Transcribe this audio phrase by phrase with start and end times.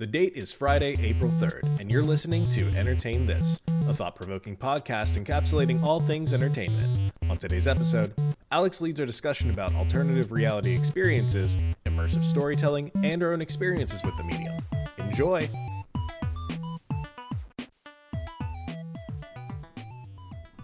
[0.00, 4.56] The date is Friday, April 3rd, and you're listening to Entertain This, a thought provoking
[4.56, 7.12] podcast encapsulating all things entertainment.
[7.28, 8.14] On today's episode,
[8.50, 14.16] Alex leads our discussion about alternative reality experiences, immersive storytelling, and our own experiences with
[14.16, 14.54] the medium.
[14.96, 15.46] Enjoy!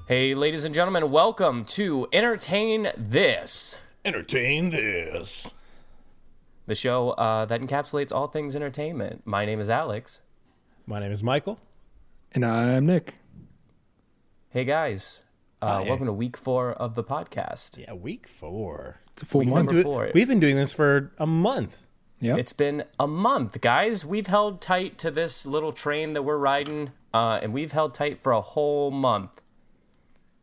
[0.09, 5.53] Hey, ladies and gentlemen, welcome to Entertain This, Entertain This!
[6.67, 9.23] The show uh, that encapsulates all things entertainment.
[9.25, 10.21] My name is Alex.
[10.87, 11.59] My name is Michael.
[12.33, 13.15] And I'm Nick.
[14.51, 15.23] Hey, guys.
[15.63, 15.89] Uh, Hi.
[15.89, 17.79] welcome to week four of the podcast.
[17.79, 19.01] Yeah, week four.
[19.13, 19.67] It's a full Week month.
[19.71, 20.11] number four.
[20.15, 21.87] We've been doing this for a month.
[22.21, 22.39] Yep.
[22.39, 24.05] It's been a month, guys.
[24.05, 28.21] We've held tight to this little train that we're riding, uh, and we've held tight
[28.21, 29.43] for a whole month.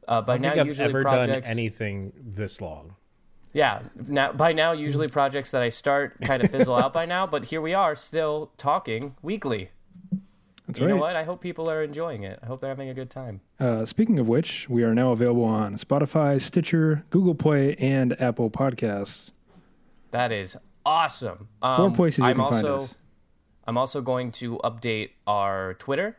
[0.07, 1.49] Uh, by I don't now, think I've usually ever projects.
[1.49, 2.95] done anything this long.
[3.53, 7.27] Yeah, now by now usually projects that I start kind of fizzle out by now,
[7.27, 9.69] but here we are still talking weekly.
[10.67, 10.93] That's You right.
[10.95, 11.15] know what?
[11.15, 12.39] I hope people are enjoying it.
[12.41, 13.41] I hope they're having a good time.
[13.59, 18.49] Uh, speaking of which, we are now available on Spotify, Stitcher, Google Play, and Apple
[18.49, 19.31] Podcasts.
[20.11, 21.49] That is awesome.
[21.61, 22.95] Um, Four places you I'm can also find us.
[23.67, 26.17] I'm also going to update our Twitter.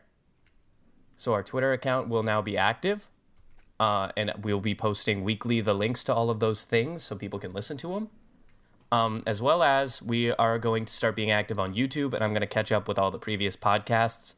[1.17, 3.09] So our Twitter account will now be active.
[3.79, 7.39] Uh, and we'll be posting weekly the links to all of those things so people
[7.39, 8.09] can listen to them.
[8.91, 12.31] Um, as well as we are going to start being active on YouTube, and I'm
[12.31, 14.35] going to catch up with all the previous podcasts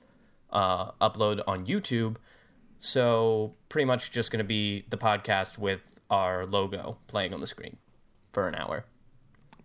[0.52, 2.18] uh, upload on YouTube.
[2.80, 7.48] So pretty much just going to be the podcast with our logo playing on the
[7.48, 7.78] screen
[8.32, 8.86] for an hour.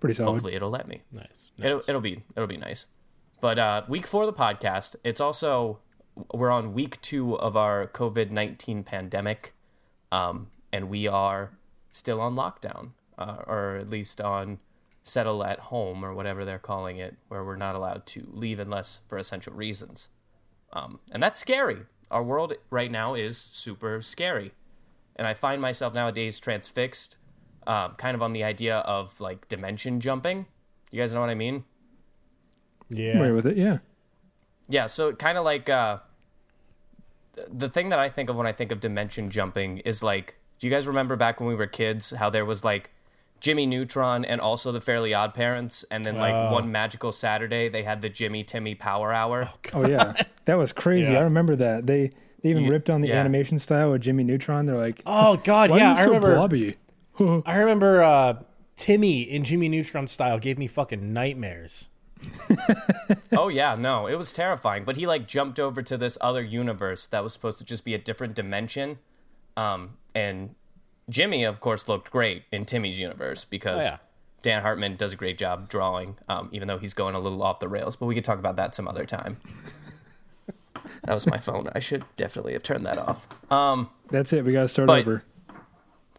[0.01, 0.33] Pretty solid.
[0.33, 1.03] Hopefully, it'll let me.
[1.12, 1.53] Nice.
[1.62, 2.89] It'll it'll be it'll be nice.
[3.41, 5.79] But uh, week four of the podcast, it's also
[6.34, 9.53] we're on week two of our COVID nineteen pandemic,
[10.13, 11.51] um, and we are
[11.91, 14.61] still on lockdown, uh, or at least on
[15.03, 19.01] settle at home or whatever they're calling it, where we're not allowed to leave unless
[19.09, 20.09] for essential reasons,
[20.73, 21.79] um, and that's scary.
[22.11, 24.53] Our world right now is super scary,
[25.17, 27.17] and I find myself nowadays transfixed,
[27.67, 30.47] um, kind of on the idea of like dimension jumping.
[30.91, 31.65] You guys know what I mean?
[32.91, 33.19] Yeah.
[33.19, 33.79] Right with it, yeah.
[34.69, 36.03] Yeah, so kind of like uh, th-
[37.51, 40.67] the thing that I think of when I think of dimension jumping is like, do
[40.67, 42.91] you guys remember back when we were kids how there was like
[43.41, 47.83] Jimmy Neutron and also the Fairly Odd Parents, and then like one magical Saturday they
[47.83, 49.51] had the Jimmy Timmy Power Hour.
[49.75, 50.15] Oh, yeah.
[50.45, 51.13] that was crazy.
[51.13, 51.21] Yeah.
[51.21, 51.87] I remember that.
[51.87, 53.21] They they even ripped on the yeah.
[53.21, 54.67] animation style of Jimmy Neutron.
[54.67, 56.35] They're like, Oh God, why yeah, are you I so remember.
[56.37, 56.77] blobby?
[57.47, 58.42] I remember uh,
[58.77, 61.89] Timmy in Jimmy Neutron style gave me fucking nightmares.
[63.33, 64.85] oh yeah, no, it was terrifying.
[64.85, 67.95] But he like jumped over to this other universe that was supposed to just be
[67.95, 68.99] a different dimension,
[69.57, 70.55] um, and
[71.09, 73.97] Jimmy, of course, looked great in Timmy's universe because Oh, yeah.
[74.43, 77.61] Dan Hartman does a great job drawing, um, even though he's going a little off
[77.61, 77.97] the rails.
[77.97, 79.37] But we could talk about that some other time.
[81.05, 81.69] that was my phone.
[81.75, 83.29] I should definitely have turned that off.
[83.53, 84.45] Um, That's it.
[84.45, 85.25] We got to start But- over.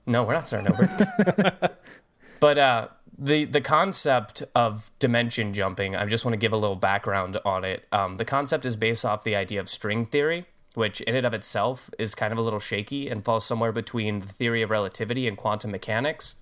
[0.06, 1.70] no, we're not starting over.
[2.40, 2.88] but uh,
[3.18, 7.63] the the concept of dimension jumping, I just want to give a little background on
[7.63, 7.88] it.
[7.91, 11.34] Um, the concept is based off the idea of string theory, which in and of
[11.34, 15.28] itself is kind of a little shaky and falls somewhere between the theory of relativity
[15.28, 16.35] and quantum mechanics.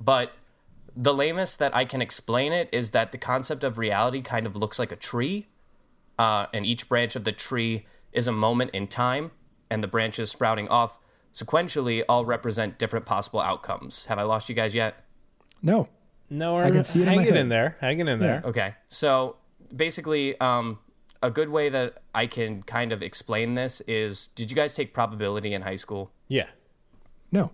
[0.00, 0.32] But
[0.96, 4.56] the lamest that I can explain it is that the concept of reality kind of
[4.56, 5.48] looks like a tree,
[6.18, 9.32] uh, and each branch of the tree is a moment in time,
[9.70, 10.98] and the branches sprouting off
[11.34, 14.06] sequentially all represent different possible outcomes.
[14.06, 15.04] Have I lost you guys yet?
[15.62, 15.88] No.
[16.28, 17.36] No, I can see it in my hanging head.
[17.36, 18.42] in there, hanging in there.
[18.44, 18.74] Okay.
[18.88, 19.36] So
[19.74, 20.78] basically, um,
[21.22, 24.92] a good way that I can kind of explain this is did you guys take
[24.92, 26.10] probability in high school?
[26.28, 26.46] Yeah.
[27.30, 27.52] No.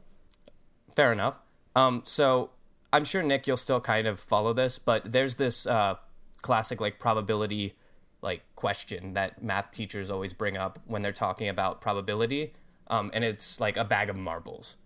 [0.94, 1.41] Fair enough.
[1.75, 2.50] Um, so
[2.93, 5.97] I'm sure Nick, you'll still kind of follow this, but there's this uh,
[6.43, 7.75] classic like probability
[8.21, 12.53] like question that math teachers always bring up when they're talking about probability,
[12.89, 14.77] um, and it's like a bag of marbles.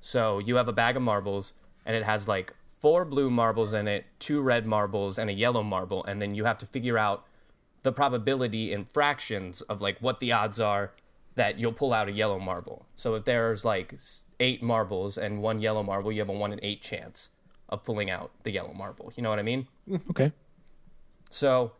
[0.00, 1.54] So you have a bag of marbles,
[1.86, 2.52] and it has like
[2.84, 6.44] four blue marbles in it, two red marbles, and a yellow marble, and then you
[6.44, 7.24] have to figure out
[7.82, 10.92] the probability in fractions of like what the odds are
[11.34, 12.84] that you'll pull out a yellow marble.
[12.94, 13.94] So if there's like
[14.38, 17.30] eight marbles and one yellow marble, you have a one in eight chance
[17.70, 19.10] of pulling out the yellow marble.
[19.16, 19.66] You know what I mean?
[19.88, 20.32] Mm, okay.
[21.30, 21.72] So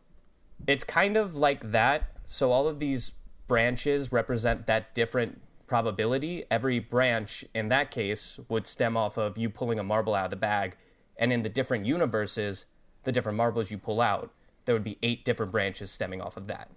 [0.66, 2.12] it's kind of like that.
[2.24, 3.12] So all of these
[3.46, 6.44] branches represent that different probability.
[6.50, 10.30] Every branch in that case would stem off of you pulling a marble out of
[10.30, 10.78] the bag.
[11.16, 12.66] And in the different universes,
[13.04, 14.30] the different marbles you pull out,
[14.64, 16.70] there would be eight different branches stemming off of that.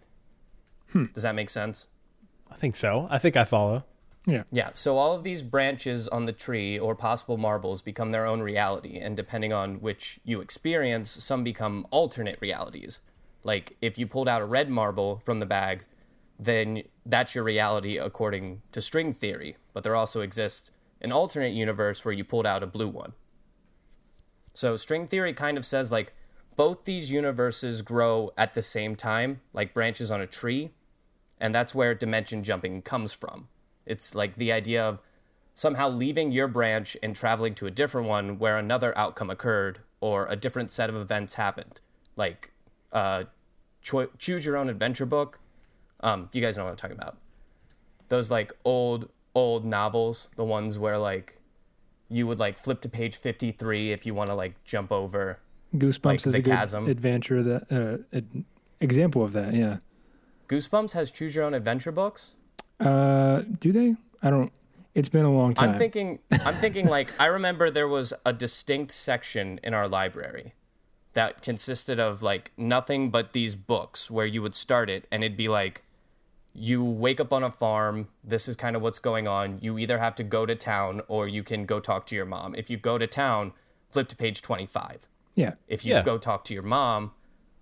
[0.92, 1.06] Hmm.
[1.14, 1.88] Does that make sense?
[2.52, 3.08] I think so.
[3.10, 3.84] I think I follow.
[4.26, 4.44] Yeah.
[4.52, 8.42] Yeah, so all of these branches on the tree or possible marbles become their own
[8.42, 13.00] reality, and depending on which you experience, some become alternate realities.
[13.46, 15.86] Like if you pulled out a red marble from the bag,
[16.38, 19.56] then that's your reality according to string theory.
[19.74, 23.14] But there also exists an alternate universe where you pulled out a blue one.
[24.58, 26.14] So string theory kind of says like
[26.56, 30.72] both these universes grow at the same time, like branches on a tree,
[31.40, 33.50] and that's where dimension jumping comes from.
[33.86, 35.00] It's like the idea of
[35.54, 40.26] somehow leaving your branch and traveling to a different one where another outcome occurred or
[40.26, 41.80] a different set of events happened.
[42.16, 42.52] Like
[42.92, 43.26] uh,
[43.84, 45.40] cho- choose your own adventure book.
[46.00, 47.18] Um, you guys know what I'm talking about.
[48.10, 51.38] Those like old old novels, the ones where like
[52.10, 55.40] you would like flip to page 53 if you want to like jump over
[55.76, 58.46] Goosebumps Like is the a good adventure that uh, ad-
[58.80, 59.54] example of that.
[59.54, 59.78] Yeah.
[60.48, 62.36] Goosebumps has choose your own adventure books.
[62.80, 63.96] Uh, do they?
[64.24, 64.52] I don't.
[64.96, 65.72] It's been a long time.
[65.72, 70.54] I'm thinking I'm thinking like I remember there was a distinct section in our library
[71.14, 75.38] that consisted of like nothing but these books where you would start it and it'd
[75.38, 75.84] be like
[76.60, 79.60] you wake up on a farm, this is kind of what's going on.
[79.62, 82.56] You either have to go to town or you can go talk to your mom.
[82.56, 83.54] If you go to town,
[83.92, 85.08] flip to page 25.
[85.36, 85.54] yeah.
[85.68, 86.02] If you Yeah.
[86.02, 87.12] go talk to your mom,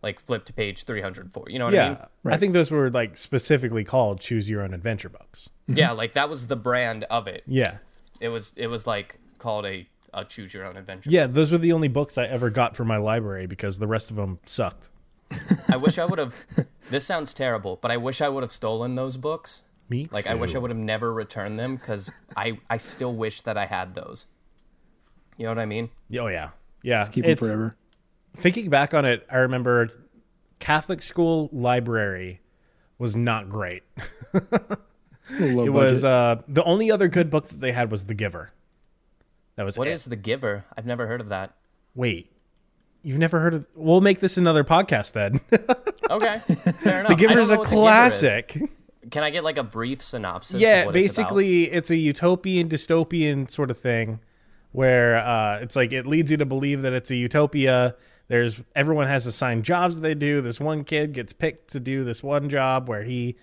[0.01, 1.49] like flip to page 304.
[1.49, 2.33] You know what yeah, I mean?
[2.33, 5.49] I think those were like specifically called choose your own adventure books.
[5.67, 5.77] Mm-hmm.
[5.79, 7.43] Yeah, like that was the brand of it.
[7.45, 7.79] Yeah.
[8.21, 11.09] It was it was like called a, a choose your own adventure.
[11.09, 14.09] Yeah, those were the only books I ever got for my library because the rest
[14.09, 14.89] of them sucked.
[15.69, 16.35] I wish I would have.
[16.89, 19.63] This sounds terrible, but I wish I would have stolen those books.
[19.89, 23.41] Me Like I wish I would have never returned them because I I still wish
[23.41, 24.25] that I had those.
[25.37, 25.89] You know what I mean?
[26.19, 26.49] Oh yeah,
[26.81, 27.05] yeah.
[27.07, 27.75] Keep them forever.
[28.35, 29.89] Thinking back on it, I remember
[30.59, 32.41] Catholic school library
[32.97, 33.83] was not great.
[34.33, 34.41] A
[35.39, 35.73] little low It budget.
[35.73, 38.51] was uh, the only other good book that they had was The Giver.
[39.55, 39.91] That was What it.
[39.91, 40.65] is the Giver?
[40.77, 41.55] I've never heard of that.
[41.93, 42.31] Wait,
[43.05, 43.67] you've never heard of?
[43.75, 45.39] We'll make this another podcast then.
[46.07, 47.09] Okay, fair enough.
[47.09, 47.81] the Giver is a what Giver is.
[47.81, 48.61] classic.
[49.09, 50.61] Can I get like a brief synopsis?
[50.61, 51.29] yeah, of what it's about?
[51.29, 54.19] basically, it's, a utopian dystopian sort of thing,
[54.71, 57.95] where uh, it's like it leads you to believe that it's a utopia.
[58.27, 60.41] There's everyone has assigned jobs they do.
[60.41, 63.35] This one kid gets picked to do this one job where he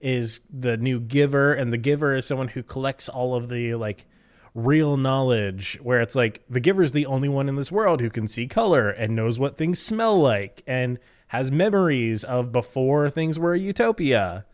[0.00, 4.06] is the new giver, and the giver is someone who collects all of the like
[4.54, 5.78] real knowledge.
[5.82, 8.46] Where it's like the giver is the only one in this world who can see
[8.46, 10.98] color and knows what things smell like and
[11.28, 14.44] has memories of before things were a utopia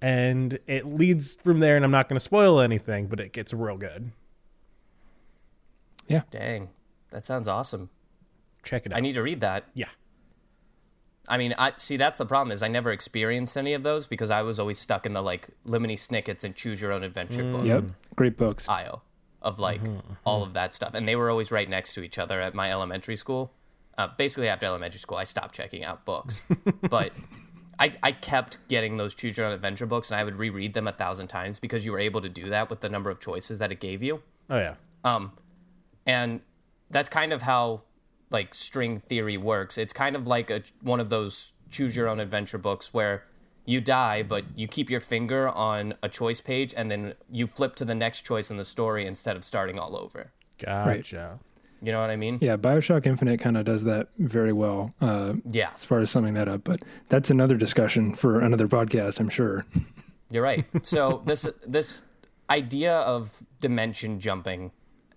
[0.00, 3.52] and it leads from there and i'm not going to spoil anything but it gets
[3.52, 4.12] real good
[6.06, 6.22] Yeah.
[6.30, 6.70] Dang,
[7.10, 7.90] that sounds awesome.
[8.62, 9.64] check it out I need to read that.
[9.74, 9.88] yeah
[11.30, 14.30] I mean, I see that's the problem is I never experienced any of those because
[14.30, 17.52] I was always stuck in the like Lemony Snickets and Choose Your Own Adventure mm.
[17.52, 17.66] book.
[17.66, 17.84] Yep.
[18.16, 18.66] Great books.
[18.66, 19.02] IO
[19.42, 19.80] of like
[20.24, 20.94] all of that stuff.
[20.94, 23.52] And they were always right next to each other at my elementary school.
[23.96, 26.40] Uh, basically, after elementary school, I stopped checking out books.
[26.88, 27.12] but
[27.78, 30.86] I, I kept getting those Choose Your Own Adventure books and I would reread them
[30.88, 33.58] a thousand times because you were able to do that with the number of choices
[33.58, 34.22] that it gave you.
[34.50, 34.74] oh yeah
[35.04, 35.32] Um,
[36.06, 36.40] And
[36.90, 37.82] that's kind of how
[38.30, 39.78] like string theory works.
[39.78, 43.24] It's kind of like a, one of those choose your own adventure books where
[43.68, 47.74] you die, but you keep your finger on a choice page and then you flip
[47.76, 50.32] to the next choice in the story instead of starting all over.
[50.58, 51.38] gotcha
[51.82, 52.38] You know what I mean?
[52.40, 56.32] Yeah, Bioshock Infinite kind of does that very well uh, Yeah, as far as summing
[56.32, 56.64] that up.
[56.64, 59.66] But that's another discussion for another podcast, I'm sure.
[60.30, 60.64] you're right.
[60.82, 62.04] So this this
[62.48, 64.72] idea of dimension jumping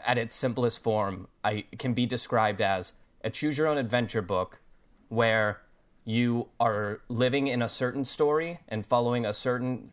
[0.06, 2.92] at its simplest form, I can be described as
[3.24, 4.60] a choose your own adventure book
[5.08, 5.61] where
[6.04, 9.92] you are living in a certain story and following a certain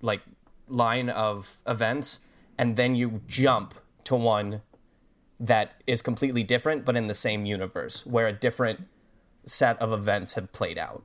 [0.00, 0.20] like
[0.68, 2.20] line of events
[2.56, 4.62] and then you jump to one
[5.38, 8.86] that is completely different but in the same universe where a different
[9.44, 11.04] set of events have played out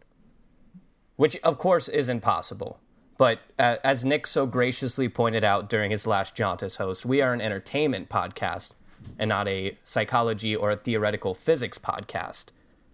[1.15, 2.79] which of course is impossible
[3.17, 7.33] but uh, as Nick so graciously pointed out during his last Jauntus host, we are
[7.33, 8.73] an entertainment podcast
[9.17, 12.47] and not a psychology or a theoretical physics podcast.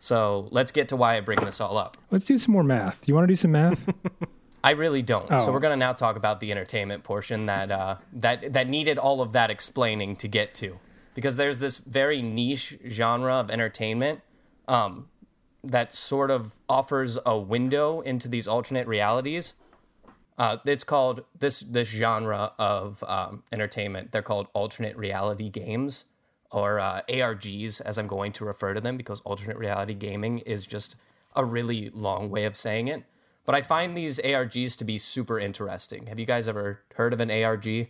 [0.03, 1.96] So let's get to why I bring this all up.
[2.10, 3.08] Let's do some more math.
[3.08, 3.88] You want to do some math?
[4.63, 5.27] I really don't.
[5.39, 5.53] So Oh.
[5.53, 9.31] we're gonna now talk about the entertainment portion that uh, that that needed all of
[9.34, 10.79] that explaining to get to,
[11.13, 14.22] because there's this very niche genre of entertainment
[14.67, 15.08] um,
[15.63, 19.53] that sort of offers a window into these alternate realities.
[20.36, 24.12] Uh, it's called this this genre of um, entertainment.
[24.12, 26.08] They're called alternate reality games
[26.51, 30.65] or uh, ARGs, as I'm going to refer to them, because alternate reality gaming is
[30.65, 30.96] just
[31.36, 33.03] a really long way of saying it.
[33.46, 36.08] But I find these ARGs to be super interesting.
[36.08, 37.89] Have you guys ever heard of an ARG?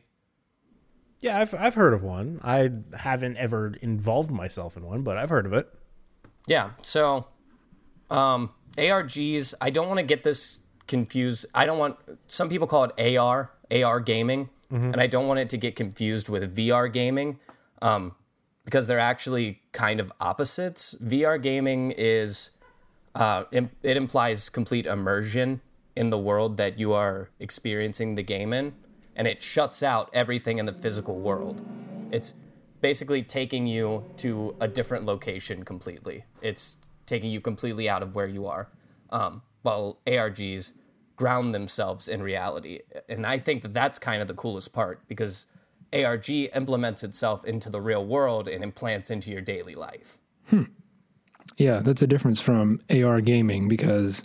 [1.24, 5.30] yeah I've, I've heard of one i haven't ever involved myself in one but i've
[5.30, 5.72] heard of it
[6.48, 6.72] Yeah.
[6.82, 7.27] So,
[8.10, 11.46] um, ARGs, I don't want to get this confused.
[11.53, 15.50] I don't want some people call it AR, AR gaming, and I don't want it
[15.50, 17.38] to get confused with VR gaming.
[17.84, 18.15] Um,
[18.65, 20.96] because they're actually kind of opposites.
[21.03, 22.51] VR gaming is
[23.15, 25.62] uh, it implies complete immersion
[25.96, 28.74] in the world that you are experiencing the game in,
[29.15, 31.65] and it shuts out everything in the physical world.
[32.12, 32.34] It's
[32.80, 36.25] basically taking you to a different location completely.
[36.41, 38.70] It's taking you completely out of where you are.
[39.10, 40.72] Um, while ARGs
[41.18, 45.46] ground themselves in reality, and I think that that's kind of the coolest part because
[45.94, 50.18] ARG implements itself into the real world and implants into your daily life.
[50.50, 50.64] Hmm.
[51.58, 54.24] Yeah, that's a difference from AR gaming because,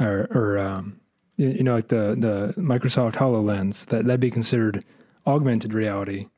[0.00, 1.00] or, or um,
[1.36, 4.84] you, know, like the the Microsoft HoloLens that that'd be considered
[5.26, 6.28] augmented reality,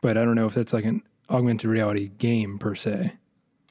[0.00, 3.14] but I don't know if that's like an augmented reality game per se.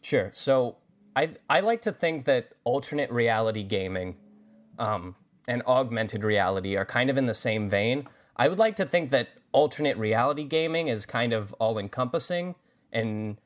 [0.01, 0.29] Sure.
[0.33, 0.77] So
[1.15, 4.17] I I like to think that alternate reality gaming
[4.79, 5.15] um,
[5.47, 8.07] and augmented reality are kind of in the same vein.
[8.35, 12.55] I would like to think that alternate reality gaming is kind of all encompassing,
[12.91, 13.39] and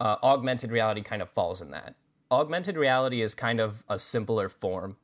[0.00, 1.94] uh, augmented reality kind of falls in that.
[2.30, 4.96] Augmented reality is kind of a simpler form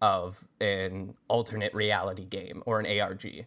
[0.00, 3.46] of an alternate reality game or an ARG.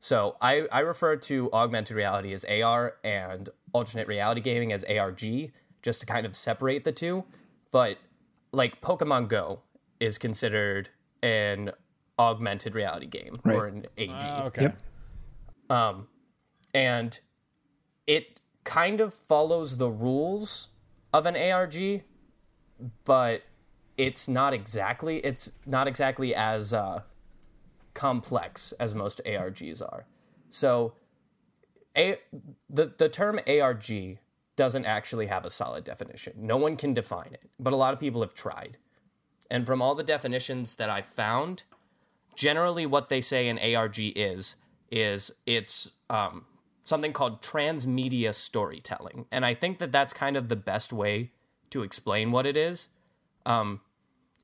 [0.00, 5.52] So I, I refer to augmented reality as AR and alternate reality gaming as ARG,
[5.82, 7.24] just to kind of separate the two.
[7.70, 7.98] But
[8.52, 9.60] like Pokemon Go
[10.00, 10.90] is considered
[11.22, 11.72] an
[12.18, 14.62] augmented reality game or an AG Ah, okay.
[15.70, 16.04] Yep.
[16.74, 17.20] and
[18.06, 20.70] it kind of follows the rules
[21.12, 22.02] of an ARG,
[23.04, 23.42] but
[23.96, 27.02] it's not exactly it's not exactly as uh,
[27.94, 30.06] complex as most ARGs are.
[30.48, 30.94] So,
[31.96, 32.18] a
[32.68, 34.18] the the term ARG
[34.56, 36.34] doesn't actually have a solid definition.
[36.38, 38.78] No one can define it, but a lot of people have tried.
[39.50, 41.64] And from all the definitions that I've found,
[42.36, 44.56] generally what they say an ARG is
[44.90, 46.44] is it's um,
[46.82, 51.32] something called transmedia storytelling, and I think that that's kind of the best way
[51.70, 52.88] to explain what it is.
[53.44, 53.80] Um,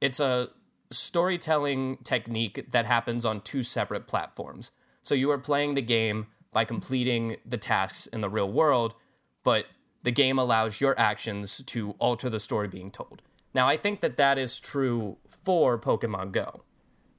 [0.01, 0.49] it's a
[0.91, 4.73] storytelling technique that happens on two separate platforms.
[5.03, 8.95] So you are playing the game by completing the tasks in the real world,
[9.43, 9.67] but
[10.03, 13.23] the game allows your actions to alter the story being told.
[13.55, 16.63] Now, I think that that is true for Pokemon Go.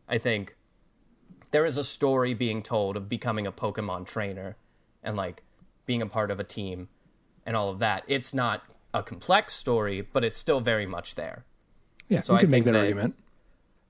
[0.08, 0.56] I think
[1.54, 4.58] there is a story being told of becoming a Pokemon trainer
[5.02, 5.44] and like
[5.86, 6.90] being a part of a team
[7.46, 8.04] and all of that.
[8.08, 11.46] It's not a complex story, but it's still very much there.
[12.10, 13.16] Yeah, So you I can make that, that- argument.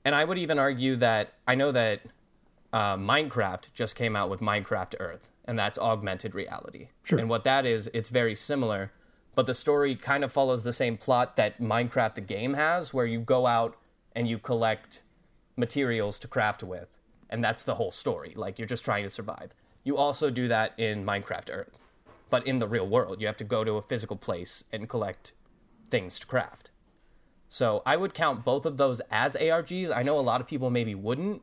[0.05, 2.01] And I would even argue that I know that
[2.74, 6.89] uh, Minecraft just came out with Minecraft Earth, and that's augmented reality.
[7.03, 7.20] Sure.
[7.20, 8.91] And what that is, it's very similar,
[9.36, 13.05] but the story kind of follows the same plot that Minecraft the game has, where
[13.05, 13.77] you go out
[14.13, 15.03] and you collect
[15.55, 16.98] materials to craft with,
[17.34, 18.34] and that's the whole story.
[18.36, 19.56] Like you're just trying to survive.
[19.84, 21.82] You also do that in Minecraft Earth,
[22.30, 25.34] but in the real world, you have to go to a physical place and collect
[25.90, 26.70] things to craft.
[27.48, 29.94] So I would count both of those as ARGs.
[29.94, 31.42] I know a lot of people maybe wouldn't,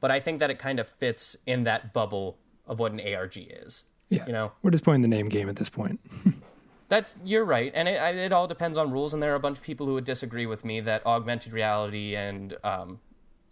[0.00, 3.36] but I think that it kind of fits in that bubble of what an ARG
[3.38, 3.84] is.
[4.08, 6.00] Yeah, You know, we're just playing the name game at this point.
[6.88, 9.14] that's you're right, and it, it all depends on rules.
[9.14, 12.16] And there are a bunch of people who would disagree with me that augmented reality
[12.16, 13.00] and um,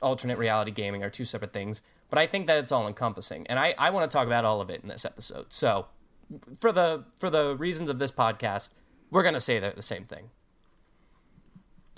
[0.02, 1.82] alternate reality gaming are two separate things.
[2.08, 4.60] But I think that it's all encompassing, and I, I want to talk about all
[4.60, 5.46] of it in this episode.
[5.48, 5.86] So,
[6.54, 8.70] for the for the reasons of this podcast,
[9.10, 10.30] we're gonna say they're the same thing.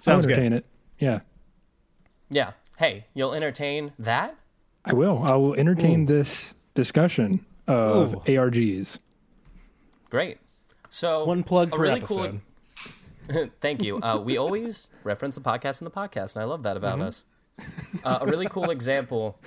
[0.00, 0.52] Sounds I'll good.
[0.52, 0.67] it.
[0.99, 1.21] Yeah,
[2.31, 2.52] Yeah.
[2.78, 4.37] Hey, you'll entertain that?
[4.85, 5.25] I will.
[5.25, 8.21] I will entertain this discussion of Ooh.
[8.21, 8.99] ARGs.
[10.11, 10.38] Great.
[10.88, 12.40] So One plug a per really episode.
[13.28, 14.00] Cool, thank you.
[14.00, 17.25] Uh, we always reference the podcast in the podcast, and I love that about us.
[18.04, 19.40] Uh, a really cool example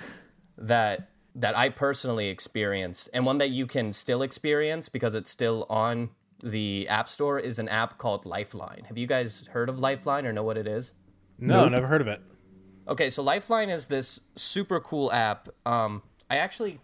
[0.58, 5.66] that that I personally experienced, and one that you can still experience because it's still
[5.70, 6.10] on
[6.42, 8.84] the App Store, is an app called Lifeline.
[8.88, 10.92] Have you guys heard of Lifeline or know what it is?
[11.38, 11.72] No, Nope.
[11.72, 12.20] never heard of it.
[12.86, 15.48] Okay, so Lifeline is this super cool app.
[15.64, 16.80] Um, I actually,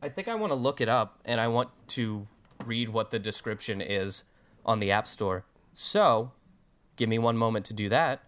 [0.00, 2.26] I think I want to look it up, and I want to
[2.64, 4.24] read what the description is
[4.64, 5.44] on the App Store.
[5.72, 6.32] So,
[6.96, 8.24] give me one moment to do that.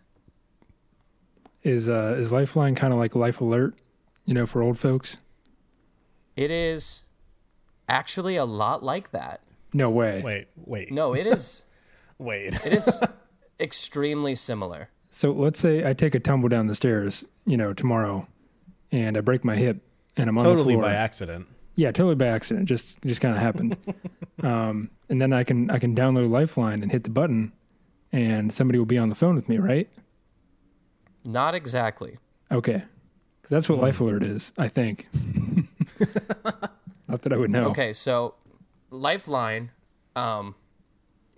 [1.64, 3.75] Is uh is Lifeline kind of like Life Alert,
[4.26, 5.16] you know, for old folks?
[6.37, 7.04] It is
[7.88, 9.40] actually a lot like that.
[9.73, 10.23] No way.
[10.23, 11.64] Wait, wait, No, it is.
[12.18, 12.54] wait.
[12.66, 13.00] it is
[13.59, 14.90] extremely similar.
[15.11, 18.26] So let's say I take a tumble down the stairs, you know, tomorrow,
[18.92, 19.78] and I break my hip,
[20.16, 20.85] and I'm on the totally floor.
[20.85, 21.47] by accident.
[21.76, 22.68] Yeah, totally by accident.
[22.68, 23.76] Just just kind of happened.
[24.42, 27.52] um, and then I can I can download Lifeline and hit the button,
[28.12, 29.88] and somebody will be on the phone with me, right?
[31.26, 32.19] Not exactly.
[32.52, 32.83] Okay,
[33.43, 34.52] 'Cause that's what Life Alert is.
[34.59, 35.07] I think.
[37.09, 37.69] Not that I would know.
[37.69, 38.35] Okay, so
[38.90, 39.71] Lifeline,
[40.16, 40.54] um,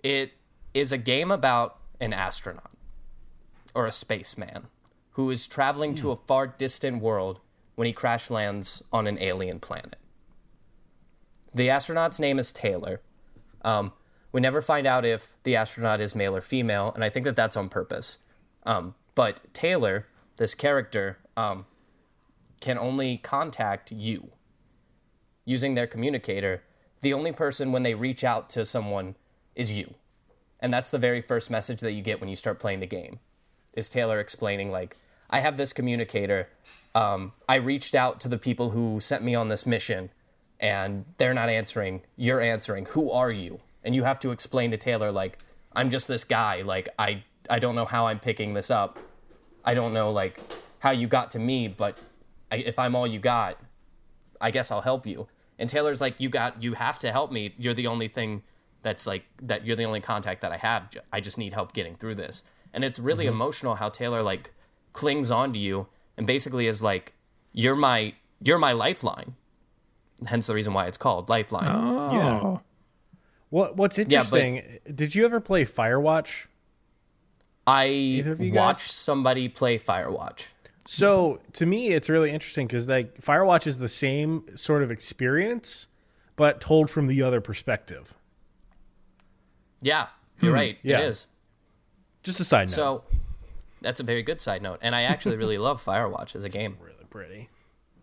[0.03, 0.33] it
[0.73, 2.71] is a game about an astronaut
[3.75, 4.67] or a spaceman
[5.11, 7.39] who is traveling to a far distant world
[7.75, 9.97] when he crash lands on an alien planet.
[11.53, 13.01] The astronaut's name is Taylor.
[13.63, 13.93] Um,
[14.31, 17.35] we never find out if the astronaut is male or female, and I think that
[17.35, 18.19] that's on purpose.
[18.63, 20.05] Um, but Taylor,
[20.35, 21.65] this character, um,
[22.61, 24.29] can only contact you
[25.43, 26.61] using their communicator.
[27.01, 29.15] The only person when they reach out to someone
[29.55, 29.95] is you.
[30.59, 33.17] And that's the very first message that you get when you start playing the game.
[33.75, 34.97] Is Taylor explaining, like,
[35.31, 36.49] I have this communicator.
[36.93, 40.11] Um, I reached out to the people who sent me on this mission,
[40.59, 42.03] and they're not answering.
[42.17, 42.85] You're answering.
[42.91, 43.61] Who are you?
[43.83, 45.39] And you have to explain to Taylor, like,
[45.73, 46.61] I'm just this guy.
[46.61, 48.99] Like, I, I don't know how I'm picking this up.
[49.67, 50.39] I don't know, like,
[50.79, 51.97] how you got to me, but
[52.51, 53.59] I, if I'm all you got,
[54.39, 55.27] I guess I'll help you.
[55.59, 57.53] And Taylor's like, you got, you have to help me.
[57.57, 58.43] You're the only thing
[58.83, 59.65] that's like that.
[59.65, 60.89] You're the only contact that I have.
[61.11, 62.43] I just need help getting through this.
[62.73, 63.33] And it's really mm-hmm.
[63.33, 64.53] emotional how Taylor like
[64.93, 67.13] clings onto you and basically is like,
[67.53, 69.35] you're my, you're my lifeline.
[70.27, 71.75] Hence the reason why it's called Lifeline.
[71.75, 72.13] Oh.
[72.13, 72.57] Yeah.
[73.49, 74.79] What What's but- interesting?
[74.93, 76.45] did you ever play Firewatch?
[77.67, 80.47] I watched somebody play Firewatch.
[80.87, 85.87] So to me, it's really interesting because like Firewatch is the same sort of experience,
[86.37, 88.13] but told from the other perspective.
[89.81, 90.07] Yeah,
[90.41, 90.77] you're right.
[90.81, 90.99] yeah.
[90.99, 91.27] It is.
[92.23, 92.73] Just a side note.
[92.73, 93.03] So
[93.81, 94.79] that's a very good side note.
[94.81, 96.77] And I actually really love Firewatch as a game.
[96.81, 97.49] really pretty.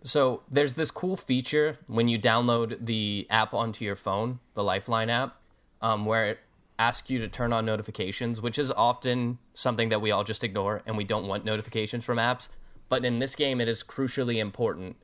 [0.02, 5.08] So there's this cool feature when you download the app onto your phone, the Lifeline
[5.08, 5.40] app,
[5.80, 6.38] um, where it
[6.78, 10.82] asks you to turn on notifications, which is often something that we all just ignore
[10.86, 12.48] and we don't want notifications from apps.
[12.88, 14.96] But in this game, it is crucially important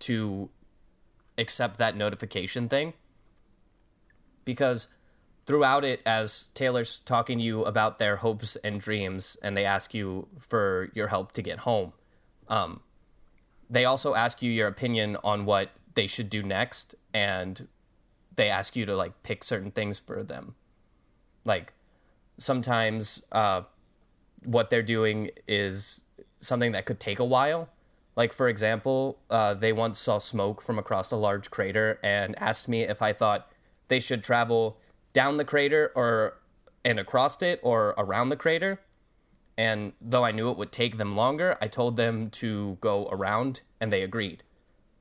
[0.00, 0.50] to
[1.36, 2.92] accept that notification thing
[4.44, 4.88] because
[5.46, 9.94] throughout it, as Taylor's talking to you about their hopes and dreams, and they ask
[9.94, 11.92] you for your help to get home,
[12.48, 12.80] um,
[13.68, 17.68] they also ask you your opinion on what they should do next, and
[18.34, 20.54] they ask you to like pick certain things for them.
[21.44, 21.72] Like
[22.38, 23.62] sometimes uh,
[24.44, 26.02] what they're doing is
[26.38, 27.68] something that could take a while.
[28.16, 32.68] Like for example, uh, they once saw smoke from across a large crater and asked
[32.68, 33.50] me if I thought
[33.88, 34.78] they should travel
[35.12, 36.38] down the crater or
[36.84, 38.80] and across it or around the crater.
[39.56, 43.62] And though I knew it would take them longer, I told them to go around
[43.80, 44.42] and they agreed.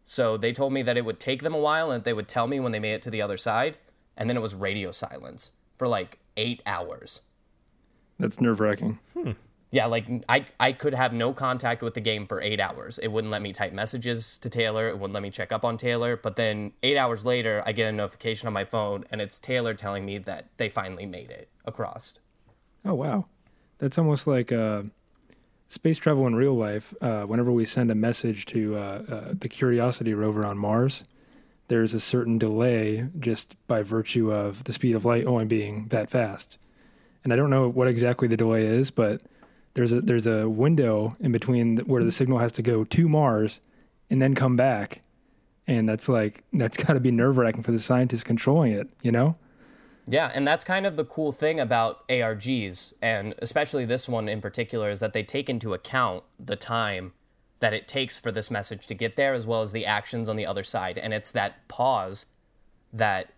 [0.04, 2.48] So they told me that it would take them a while and they would tell
[2.48, 3.78] me when they made it to the other side.
[4.18, 7.22] And then it was radio silence for like eight hours.
[8.20, 9.00] That's nerve wracking.
[9.72, 12.98] Yeah, like I, I could have no contact with the game for eight hours.
[12.98, 14.90] It wouldn't let me type messages to Taylor.
[14.90, 16.18] It wouldn't let me check up on Taylor.
[16.18, 19.76] But then eight hours later, I get a notification on my phone and it's Taylor
[19.76, 22.16] telling me that they finally made it across.
[22.84, 23.28] Oh wow,
[23.78, 24.84] that's almost like uh,
[25.68, 26.94] space travel in real life.
[27.00, 31.04] Uh, whenever we send a message to uh, uh, the Curiosity rover on Mars,
[31.70, 36.10] there's a certain delay just by virtue of the speed of light only being that
[36.10, 36.58] fast.
[37.24, 39.22] And I don't know what exactly the delay is, but
[39.76, 43.62] there's a there's a window in between where the signal has to go to Mars
[44.10, 45.02] and then come back,
[45.68, 48.90] and that's like that's got to be nerve wracking for the scientists controlling it.
[49.02, 49.36] You know?
[50.08, 54.42] Yeah, and that's kind of the cool thing about ARGs, and especially this one in
[54.42, 57.14] particular, is that they take into account the time
[57.60, 60.36] that it takes for this message to get there, as well as the actions on
[60.36, 60.98] the other side.
[60.98, 62.26] And it's that pause
[62.94, 63.32] that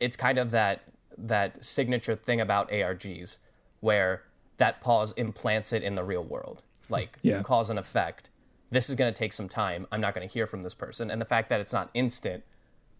[0.00, 0.82] it's kind of that
[1.18, 3.38] that signature thing about ARGs,
[3.80, 4.22] where
[4.58, 7.42] that pause implants it in the real world, like Yeah.
[7.42, 8.28] cause and effect.
[8.70, 9.86] This is going to take some time.
[9.90, 12.44] I'm not going to hear from this person, and the fact that it's not instant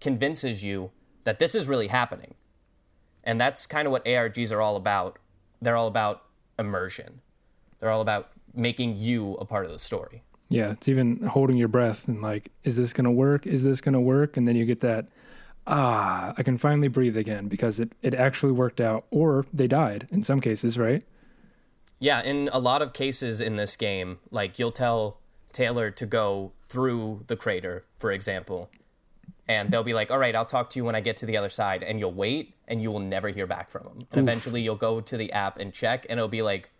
[0.00, 0.92] convinces you
[1.24, 2.34] that this is really happening.
[3.22, 5.18] And that's kind of what ARGs are all about.
[5.60, 6.22] They're all about
[6.58, 7.20] immersion.
[7.80, 10.22] They're all about making you a part of the story.
[10.48, 13.46] Yeah, it's even holding your breath and like, is this gonna work?
[13.46, 14.36] Is this gonna work?
[14.36, 15.08] And then you get that,
[15.66, 20.06] ah, I can finally breathe again because it, it actually worked out, or they died
[20.10, 21.02] in some cases, right?
[21.98, 25.18] Yeah, in a lot of cases in this game, like you'll tell
[25.52, 28.70] Taylor to go through the crater, for example,
[29.48, 31.36] and they'll be like, "All right, I'll talk to you when I get to the
[31.36, 34.06] other side," and you'll wait, and you will never hear back from them.
[34.12, 36.70] And eventually, you'll go to the app and check, and it'll be like,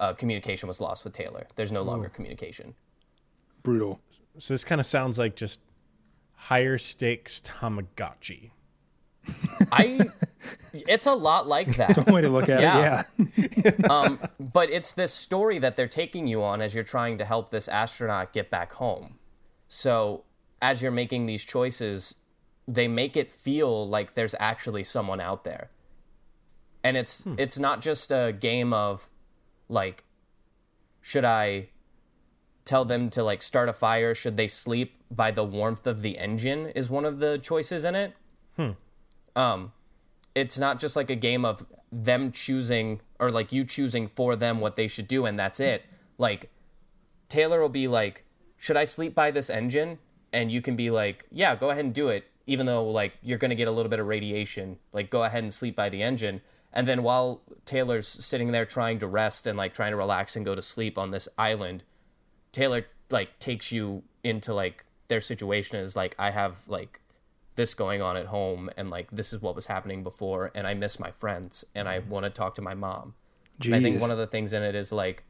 [0.00, 1.46] uh, "Communication was lost with Taylor.
[1.56, 2.74] There's no longer communication."
[3.64, 4.00] Brutal.
[4.38, 5.60] So this kind of sounds like just
[6.34, 8.50] higher stakes Tamagotchi.
[9.72, 10.00] I
[10.72, 11.96] It's a lot like that.
[11.96, 13.04] One way to look at Yeah.
[13.18, 13.74] it.
[13.80, 13.86] Yeah.
[13.90, 17.48] um, but it's this story that they're taking you on as you're trying to help
[17.48, 19.18] this astronaut get back home.
[19.66, 20.24] So
[20.60, 22.16] as you're making these choices,
[22.68, 25.70] they make it feel like there's actually someone out there.
[26.82, 29.08] And it's it's not just a game of
[29.70, 30.04] like
[31.00, 31.70] should I
[32.64, 36.18] tell them to like start a fire, should they sleep by the warmth of the
[36.18, 38.14] engine is one of the choices in it.
[39.36, 39.72] Um
[40.34, 44.60] it's not just like a game of them choosing or like you choosing for them
[44.60, 45.84] what they should do and that's it.
[46.18, 46.50] Like
[47.28, 48.24] Taylor will be like,
[48.56, 49.98] "Should I sleep by this engine?"
[50.32, 53.38] and you can be like, "Yeah, go ahead and do it." Even though like you're
[53.38, 56.02] going to get a little bit of radiation, like go ahead and sleep by the
[56.02, 56.42] engine.
[56.72, 60.44] And then while Taylor's sitting there trying to rest and like trying to relax and
[60.44, 61.84] go to sleep on this island,
[62.54, 67.00] Taylor like takes you into like their situation is like I have like
[67.56, 70.74] this going on at home and like this is what was happening before and I
[70.74, 73.14] miss my friends and I want to talk to my mom.
[73.62, 75.24] And I think one of the things in it is like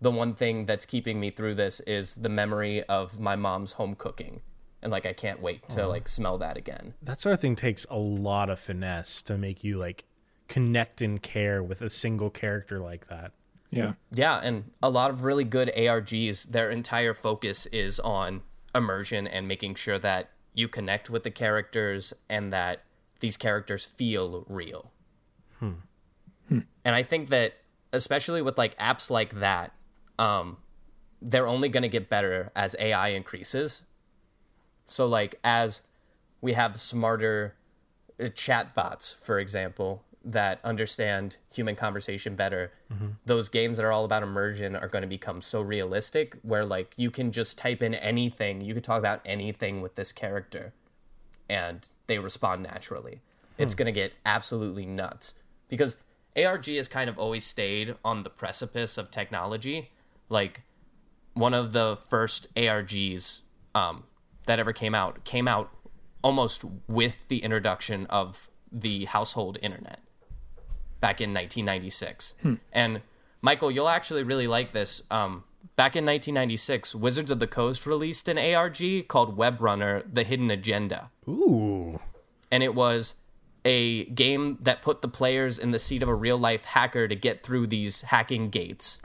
[0.00, 3.94] the one thing that's keeping me through this is the memory of my mom's home
[3.94, 4.40] cooking.
[4.82, 6.94] And like I can't wait to like smell that again.
[7.00, 10.04] That sort of thing takes a lot of finesse to make you like
[10.48, 13.32] connect and care with a single character like that.
[13.76, 13.92] Yeah.
[14.12, 18.42] Yeah, and a lot of really good ARGs, their entire focus is on
[18.74, 22.82] immersion and making sure that you connect with the characters and that
[23.20, 24.92] these characters feel real.
[26.84, 27.54] And I think that
[27.92, 29.72] especially with like apps like that,
[30.18, 30.58] um,
[31.22, 33.84] they're only going to get better as AI increases.
[34.84, 35.82] So like as
[36.40, 37.56] we have smarter
[38.20, 42.72] uh, chatbots, for example, that understand human conversation better,
[43.26, 46.94] those games that are all about immersion are going to become so realistic where like
[46.96, 50.72] you can just type in anything, you could talk about anything with this character
[51.48, 53.20] and they respond naturally.
[53.58, 55.34] It's going to get absolutely nuts
[55.68, 55.96] because
[56.36, 59.90] ARG has kind of always stayed on the precipice of technology.
[60.28, 60.62] Like
[61.34, 63.42] one of the first ARGs
[63.74, 64.04] um,
[64.46, 65.70] that ever came out came out
[66.22, 70.00] almost with the introduction of the household internet
[71.04, 72.34] back in 1996.
[72.72, 73.02] And
[73.42, 75.02] Michael, you'll actually really like this.
[75.10, 75.44] Um,
[75.76, 80.50] back in 1996, Wizards of the Coast released an ARG called Web Runner: The Hidden
[80.50, 82.00] Agenda Ooh.
[82.50, 83.16] and it was
[83.66, 87.14] a game that put the players in the seat of a real life hacker to
[87.16, 89.02] get through these hacking gates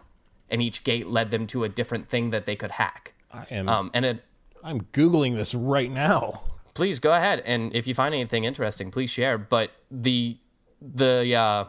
[0.50, 3.68] and each gate led them to a different thing that they could hack I am
[3.70, 4.24] um, and it
[4.64, 6.44] I'm googling this right now.
[6.74, 10.38] please go ahead and if you find anything interesting please share but the
[10.82, 11.66] the uh,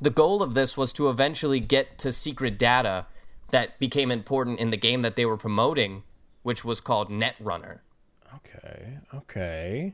[0.00, 3.06] the goal of this was to eventually get to secret data
[3.50, 6.02] that became important in the game that they were promoting
[6.42, 7.80] which was called Netrunner
[8.36, 8.98] Okay.
[9.14, 9.92] Okay.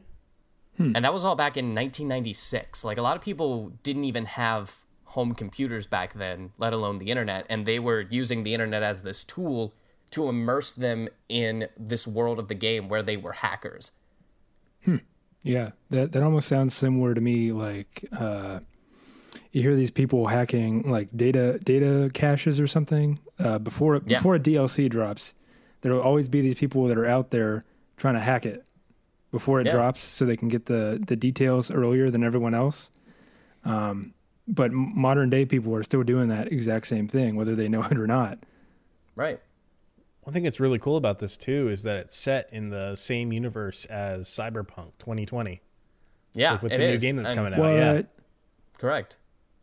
[0.95, 2.85] And that was all back in 1996.
[2.85, 7.11] Like a lot of people didn't even have home computers back then, let alone the
[7.11, 9.73] internet, and they were using the internet as this tool
[10.11, 13.93] to immerse them in this world of the game where they were hackers.
[14.85, 14.97] Hmm.
[15.43, 17.53] Yeah, that that almost sounds similar to me.
[17.53, 18.61] Like uh,
[19.53, 24.19] you hear these people hacking like data data caches or something uh, before Yeah.
[24.19, 25.35] before a DLC drops.
[25.83, 27.65] There will always be these people that are out there
[27.97, 28.67] trying to hack it
[29.31, 29.73] before it Yeah.
[29.73, 32.91] drops, so they can get the the details earlier than everyone else.
[33.65, 34.15] Um,
[34.49, 37.99] but modern day people are still doing that exact same thing, whether they know it
[37.99, 38.39] or not.
[39.17, 39.41] Right.
[40.23, 43.33] One thing that's really cool about this too is that it's set in the same
[43.33, 45.61] universe as Cyberpunk 2020.
[46.35, 47.03] Yeah, Like with it the new is.
[47.03, 47.73] game that's And- coming out.
[47.73, 48.03] Yeah.
[48.79, 49.17] Correct.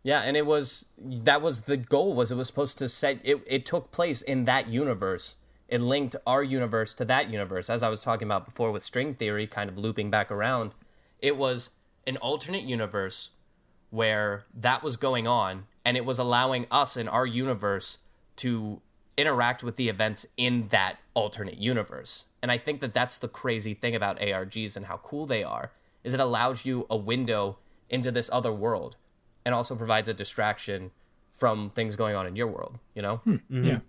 [0.03, 3.41] Yeah, and it was that was the goal was it was supposed to set it
[3.47, 5.37] it took place in that universe.
[5.69, 9.13] It linked our universe to that universe as I was talking about before with string
[9.13, 10.73] theory kind of looping back around.
[11.19, 11.71] It was
[12.05, 13.29] an alternate universe
[13.89, 17.99] where that was going on and it was allowing us in our universe
[18.37, 18.81] to
[19.17, 22.25] interact with the events in that alternate universe.
[22.41, 25.71] And I think that that's the crazy thing about ARGs and how cool they are
[26.03, 27.57] is it allows you a window
[27.89, 28.97] into this other world
[29.45, 30.91] and also provides a distraction
[31.37, 33.17] from things going on in your world, you know?
[33.17, 33.33] Hmm.
[33.33, 33.65] Mm-hmm.
[33.65, 33.79] Yeah.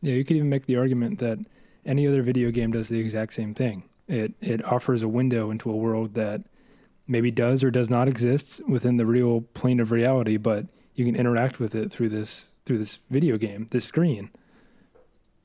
[0.00, 1.38] Yeah, you could even make the argument that
[1.84, 3.88] any other video game does the exact same thing.
[4.06, 6.42] It it offers a window into a world that
[7.06, 11.16] maybe does or does not exist within the real plane of reality, but you can
[11.16, 14.30] interact with it through this through this video game, this screen.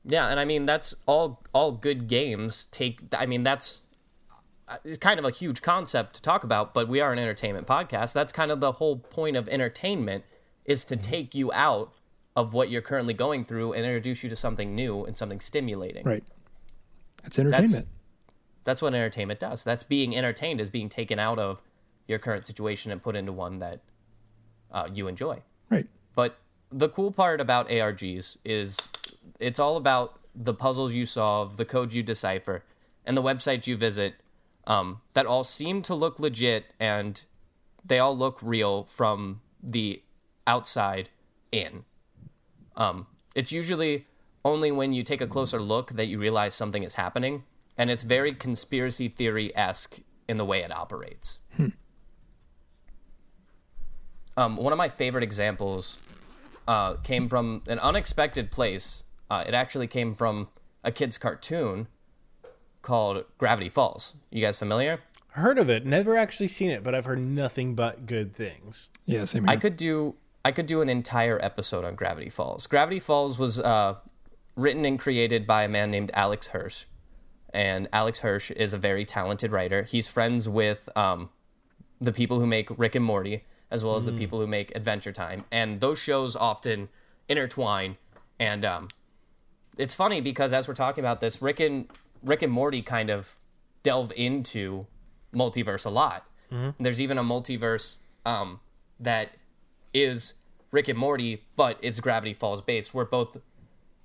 [0.05, 3.81] Yeah, and I mean that's all all good games take I mean that's
[4.83, 8.13] it's kind of a huge concept to talk about, but we are an entertainment podcast.
[8.13, 10.23] That's kind of the whole point of entertainment
[10.65, 11.93] is to take you out
[12.35, 16.03] of what you're currently going through and introduce you to something new and something stimulating.
[16.03, 16.23] Right.
[17.23, 17.87] It's entertainment.
[18.63, 19.63] That's what entertainment does.
[19.63, 21.61] That's being entertained is being taken out of
[22.07, 23.81] your current situation and put into one that
[24.71, 25.41] uh, you enjoy.
[25.69, 25.87] Right.
[26.15, 26.37] But
[26.71, 28.89] the cool part about ARGs is
[29.39, 32.63] it's all about the puzzles you solve, the codes you decipher,
[33.05, 34.15] and the websites you visit
[34.65, 37.25] um, that all seem to look legit and
[37.85, 40.01] they all look real from the
[40.47, 41.09] outside
[41.51, 41.85] in.
[42.75, 44.07] Um, it's usually
[44.45, 47.43] only when you take a closer look that you realize something is happening,
[47.77, 51.39] and it's very conspiracy theory esque in the way it operates.
[54.35, 55.99] Um, one of my favorite examples
[56.67, 59.03] uh, came from an unexpected place.
[59.29, 60.49] Uh, it actually came from
[60.83, 61.87] a kid's cartoon
[62.83, 64.13] called Gravity Falls.
[64.29, 64.99] You guys familiar?
[65.29, 68.91] Heard of it, never actually seen it, but I've heard nothing but good things.
[69.07, 69.51] Yeah, same here.
[69.51, 70.13] I could do
[70.45, 72.67] I could do an entire episode on Gravity Falls.
[72.67, 73.95] Gravity Falls was uh,
[74.55, 76.85] written and created by a man named Alex Hirsch,
[77.51, 79.83] and Alex Hirsch is a very talented writer.
[79.83, 81.29] He's friends with um,
[81.99, 85.13] the people who make Rick and Morty, as well as the people who make Adventure
[85.13, 86.89] Time, and those shows often
[87.27, 87.97] intertwine.
[88.37, 88.89] And um,
[89.77, 91.87] it's funny because as we're talking about this, Rick and
[92.23, 93.37] Rick and Morty kind of
[93.83, 94.87] delve into
[95.33, 96.25] multiverse a lot.
[96.79, 98.59] There's even a multiverse um,
[98.99, 99.31] that
[99.91, 100.35] is
[100.71, 103.37] Rick and Morty, but it's Gravity Falls based, where both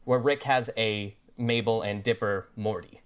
[0.04, 3.02] where Rick has a Mabel and Dipper Morty,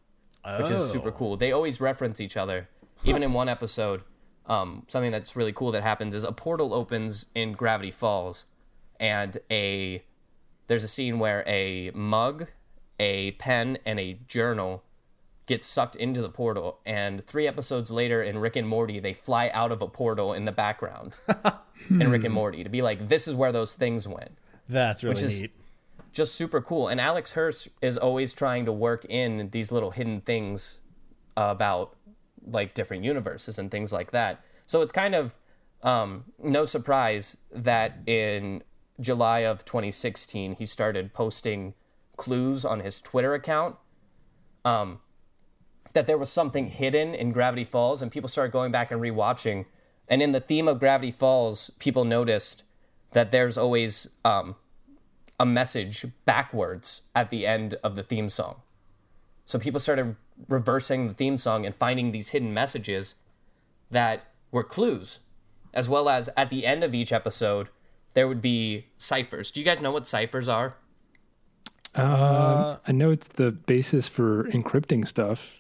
[0.59, 1.13] which is super Oh.
[1.13, 1.37] cool.
[1.37, 2.69] They always reference each other.
[3.05, 4.03] Even in one episode,
[4.47, 8.47] um, something that's really cool that happens is a portal opens in Gravity Falls,
[9.01, 10.05] and a
[10.69, 12.47] there's a scene where a mug,
[13.01, 14.85] a pen, and a journal
[15.47, 16.79] get sucked into the portal.
[16.87, 20.45] And three episodes later, in Rick and Morty, they fly out of a portal in
[20.45, 21.15] the background
[21.91, 24.39] in Rick and Morty to be like, this is where those things went.
[24.69, 25.53] That's really Which is- neat.
[26.13, 26.89] Just super cool.
[26.89, 30.83] And Alex Hirsch is always trying to work in these little hidden things
[31.39, 31.97] about
[32.47, 34.45] like different universes and things like that.
[34.67, 35.39] So it's kind of
[35.83, 38.63] um, no surprise that in
[39.01, 41.73] July of 2016 he started posting
[42.19, 43.77] clues on his Twitter account.
[44.67, 45.01] Um,
[45.93, 49.67] that there was something hidden in Gravity Falls, and people started going back and rewatching.
[50.09, 52.65] And in the theme of Gravity Falls, people noticed
[53.13, 54.57] that there's always um,
[55.39, 58.63] a message backwards at the end of the theme song.
[59.45, 60.17] So people started
[60.49, 63.17] reversing the theme song and finding these hidden messages
[63.91, 65.21] that were clues,
[65.75, 67.69] as well as at the end of each episode,
[68.15, 69.51] there would be ciphers.
[69.51, 70.77] Do you guys know what ciphers are?
[71.95, 75.59] Um, I know it's the basis for encrypting stuff.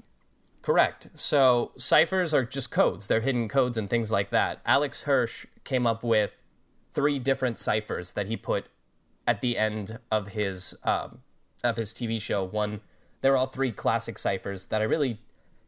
[0.63, 1.09] Correct.
[1.15, 3.09] So ciphers are just codes.
[3.09, 4.61] They're hidden codes and things like that.
[4.65, 6.53] Alex Hirsch came up with
[6.95, 8.67] three different ciphers that he put
[9.27, 11.21] at the end of his um,
[11.65, 12.45] of his TV show.
[12.45, 12.81] One,
[13.21, 15.21] they're all three classic ciphers that I really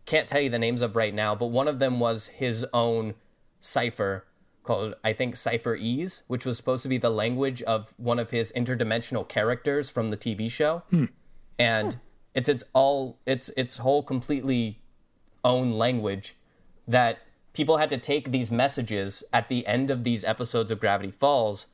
[0.06, 3.14] can't tell you the names of right now, but one of them was his own
[3.58, 4.26] cipher
[4.62, 8.30] called I think Cipher Ease, which was supposed to be the language of one of
[8.30, 10.82] his interdimensional characters from the TV show.
[11.58, 11.96] And
[12.34, 14.80] it's it's all it's its whole completely
[15.44, 16.34] own language
[16.88, 17.18] that
[17.52, 21.68] people had to take these messages at the end of these episodes of Gravity Falls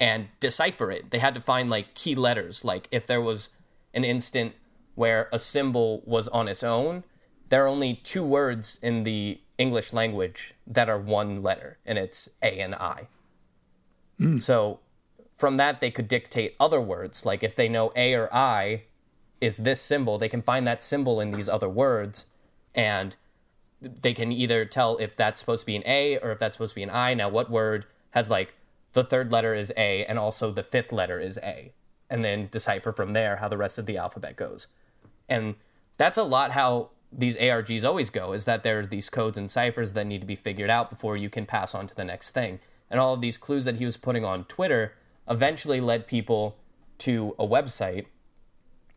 [0.00, 1.10] and decipher it.
[1.10, 2.64] They had to find like key letters.
[2.64, 3.50] Like if there was
[3.92, 4.54] an instant
[4.94, 7.04] where a symbol was on its own,
[7.48, 12.28] there are only two words in the English language that are one letter, and it's
[12.42, 13.08] A and I.
[14.18, 14.38] Hmm.
[14.38, 14.80] So
[15.34, 17.26] from that, they could dictate other words.
[17.26, 18.84] Like if they know A or I
[19.40, 22.26] is this symbol, they can find that symbol in these other words,
[22.74, 23.16] and
[23.80, 26.72] they can either tell if that's supposed to be an A or if that's supposed
[26.72, 27.14] to be an I.
[27.14, 28.54] Now, what word has like
[28.92, 31.72] the third letter is A and also the fifth letter is A,
[32.10, 34.66] and then decipher from there how the rest of the alphabet goes.
[35.28, 35.56] And
[35.96, 39.50] that's a lot how these ARGs always go is that there are these codes and
[39.50, 42.32] ciphers that need to be figured out before you can pass on to the next
[42.32, 42.60] thing.
[42.90, 44.94] And all of these clues that he was putting on Twitter
[45.28, 46.56] eventually led people
[46.98, 48.06] to a website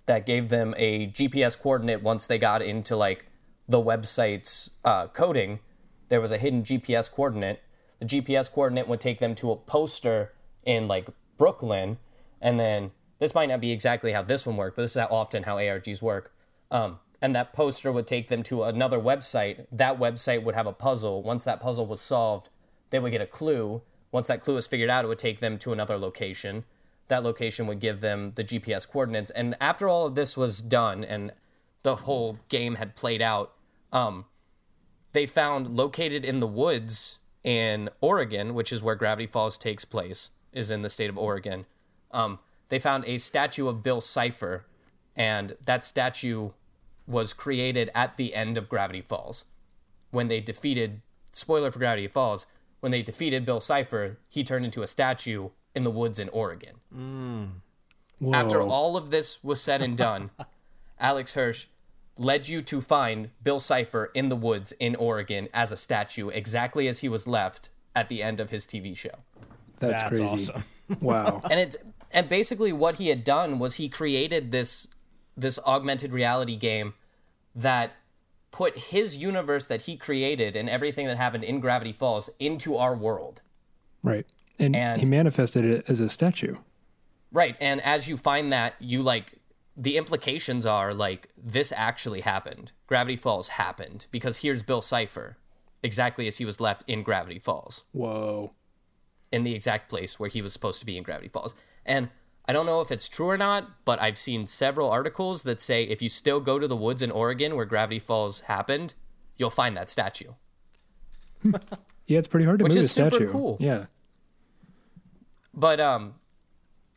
[0.06, 3.31] that gave them a GPS coordinate once they got into like
[3.72, 5.60] the website's uh, coding.
[6.10, 7.62] There was a hidden GPS coordinate.
[8.00, 11.08] The GPS coordinate would take them to a poster in like
[11.38, 11.98] Brooklyn,
[12.42, 15.08] and then this might not be exactly how this one worked, but this is how
[15.08, 16.34] often how ARGs work.
[16.70, 19.66] Um, and that poster would take them to another website.
[19.72, 21.22] That website would have a puzzle.
[21.22, 22.50] Once that puzzle was solved,
[22.90, 23.84] they would get a clue.
[24.12, 26.66] Once that clue was figured out, it would take them to another location.
[27.08, 29.32] That location would give them the GPS coordinates.
[29.32, 31.32] And after all of this was done and
[31.84, 33.54] the whole game had played out,
[33.92, 34.26] um,
[35.14, 40.30] they found located in the woods in Oregon, which is where Gravity Falls takes place,
[40.54, 41.66] is in the state of Oregon.
[42.12, 44.66] Um, they found a statue of Bill Cipher,
[45.16, 46.52] and that statue
[47.08, 49.46] was created at the end of Gravity Falls
[50.12, 51.02] when they defeated
[51.32, 52.46] spoiler for Gravity Falls,
[52.82, 56.76] when they defeated Bill Cipher, he turned into a statue in the woods in Oregon.
[58.20, 58.34] Whoa.
[58.34, 60.30] After all of this was said and done,
[61.00, 61.68] Alex Hirsch
[62.18, 66.88] led you to find Bill Cipher in the woods in Oregon as a statue, exactly
[66.88, 69.10] as he was left at the end of his TV show.
[69.80, 70.24] that's, That's crazy.
[70.26, 70.64] awesome.
[71.00, 71.42] Wow.
[71.50, 71.78] And it
[72.14, 74.88] and basically what he had done was he created this
[75.38, 76.96] this augmented reality game
[77.56, 77.94] that
[78.52, 82.94] put his universe that he created and everything that happened in Gravity Falls into our
[82.94, 83.42] world.
[84.04, 84.26] right.
[84.60, 86.58] And, And- he manifested it as a statue.
[87.32, 87.56] Right.
[87.62, 89.36] And as you find that, you like
[89.76, 92.72] the implications are like this actually happened.
[92.88, 95.38] Gravity Falls happened because here's Bill Cipher,
[95.84, 98.54] exactly as he was left in Gravity Falls, Whoa.
[99.32, 101.56] in the exact place where he was supposed to be in Gravity Falls.
[101.86, 102.10] And
[102.48, 105.84] I don't know if it's true or not, but I've seen several articles that say
[105.84, 108.94] if you still go to the woods in Oregon where Gravity Falls happened,
[109.38, 110.34] you'll find that statue.
[112.08, 113.30] Yeah, it's pretty hard to Which move is super statue.
[113.32, 113.56] cool.
[113.62, 113.86] Yeah.
[115.54, 116.16] But um,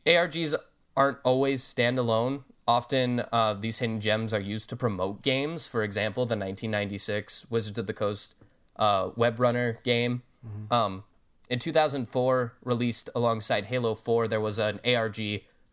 [0.06, 0.54] ARGs
[0.96, 2.42] aren't always standalone.
[2.66, 5.68] Often, uh, these hidden gems are used to promote games.
[5.68, 8.34] For example, the 1996 Wizards of the Coast
[8.76, 10.22] uh, Netrunner game.
[10.70, 11.04] Um,
[11.48, 15.18] in 2004, released alongside Halo 4, there was an ARG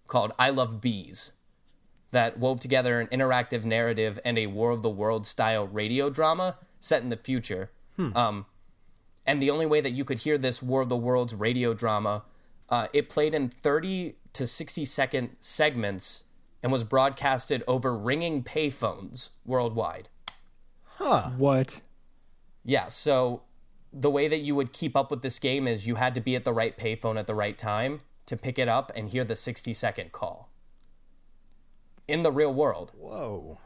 [0.08, 1.32] called I Love Bees
[2.12, 6.58] that wove together an interactive narrative and a War of the World style radio drama
[6.80, 7.72] set in the future.
[8.16, 8.46] Um,
[9.26, 12.24] and the only way that you could hear this War of the Worlds radio drama,
[12.70, 16.24] uh, it played in 30 to 60 second segments
[16.64, 20.10] and was broadcasted over ringing payphones worldwide.
[20.84, 21.32] Huh.
[21.38, 21.82] What?
[22.64, 23.44] Yeah, so
[23.92, 26.36] the way that you would keep up with this game is you had to be
[26.36, 29.36] at the right payphone at the right time to pick it up and hear the
[29.36, 30.50] 60 second call.
[32.08, 32.92] In the real world.
[32.96, 33.60] Whoa.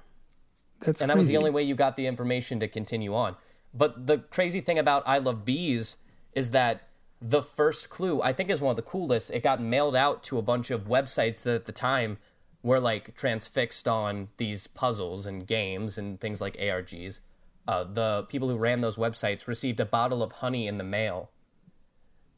[0.81, 3.35] That's and that was the only way you got the information to continue on.
[3.73, 5.97] But the crazy thing about I Love Bees
[6.33, 6.87] is that
[7.21, 9.31] the first clue, I think, is one of the coolest.
[9.31, 12.17] It got mailed out to a bunch of websites that at the time
[12.65, 17.19] were like transfixed on these puzzles and games and things like ARGs.
[17.67, 21.29] Uh, the people who ran those websites received a bottle of honey in the mail.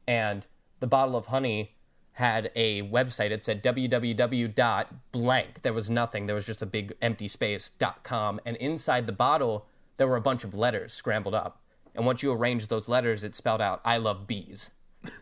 [0.05, 0.45] And
[0.81, 1.75] the bottle of honey
[2.13, 3.31] had a website.
[3.31, 5.61] It said www.blank.
[5.61, 6.25] There was nothing.
[6.25, 7.71] There was just a big empty space
[8.03, 8.41] .com.
[8.45, 11.61] And inside the bottle, there were a bunch of letters scrambled up.
[11.95, 14.71] And once you arranged those letters, it spelled out "I love bees."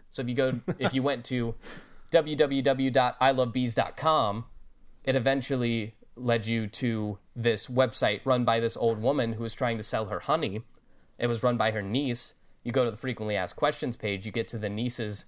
[0.10, 1.54] So if you go, if you went to
[2.12, 4.46] www.ilovebees.com,
[5.06, 9.78] it eventually led you to this website run by this old woman who was trying
[9.78, 10.64] to sell her honey.
[11.18, 12.34] It was run by her niece.
[12.64, 15.26] You go to the frequently asked questions page, you get to the niece's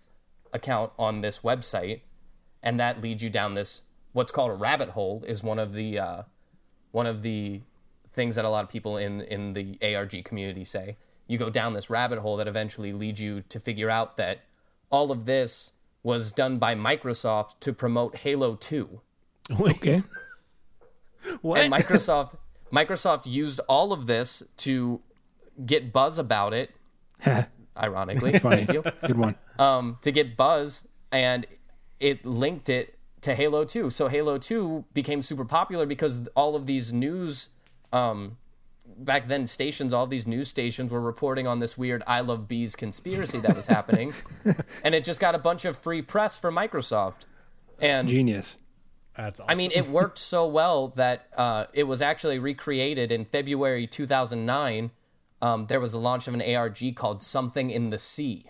[0.52, 2.02] account on this website,
[2.64, 6.00] and that leads you down this what's called a rabbit hole is one of the
[6.00, 6.24] uh,
[6.92, 7.62] one of the
[8.08, 10.98] things that a lot of people in in the ARG community say.
[11.28, 14.40] You go down this rabbit hole that eventually leads you to figure out that
[14.90, 19.02] all of this was done by Microsoft to promote Halo 2.
[19.52, 20.04] Okay.
[21.42, 21.60] What?
[21.60, 22.36] And Microsoft
[22.72, 25.02] Microsoft used all of this to
[25.66, 26.74] get buzz about it,
[27.78, 28.32] ironically.
[28.32, 28.66] It's funny.
[28.66, 28.92] Thank you.
[29.06, 29.36] Good one.
[29.60, 31.46] um, to get buzz, and
[32.00, 33.90] it linked it to Halo 2.
[33.90, 37.50] So Halo 2 became super popular because all of these news,
[37.92, 38.38] um,
[38.98, 42.76] back then stations, all these news stations were reporting on this weird I Love Bees
[42.76, 44.14] conspiracy that was happening,
[44.84, 47.26] and it just got a bunch of free press for Microsoft.
[47.82, 48.58] And Genius.
[49.18, 49.50] That's awesome.
[49.50, 54.92] I mean, it worked so well that uh, it was actually recreated in February 2009.
[55.42, 58.46] Um, there was the launch of an ARG called Something in the Sea,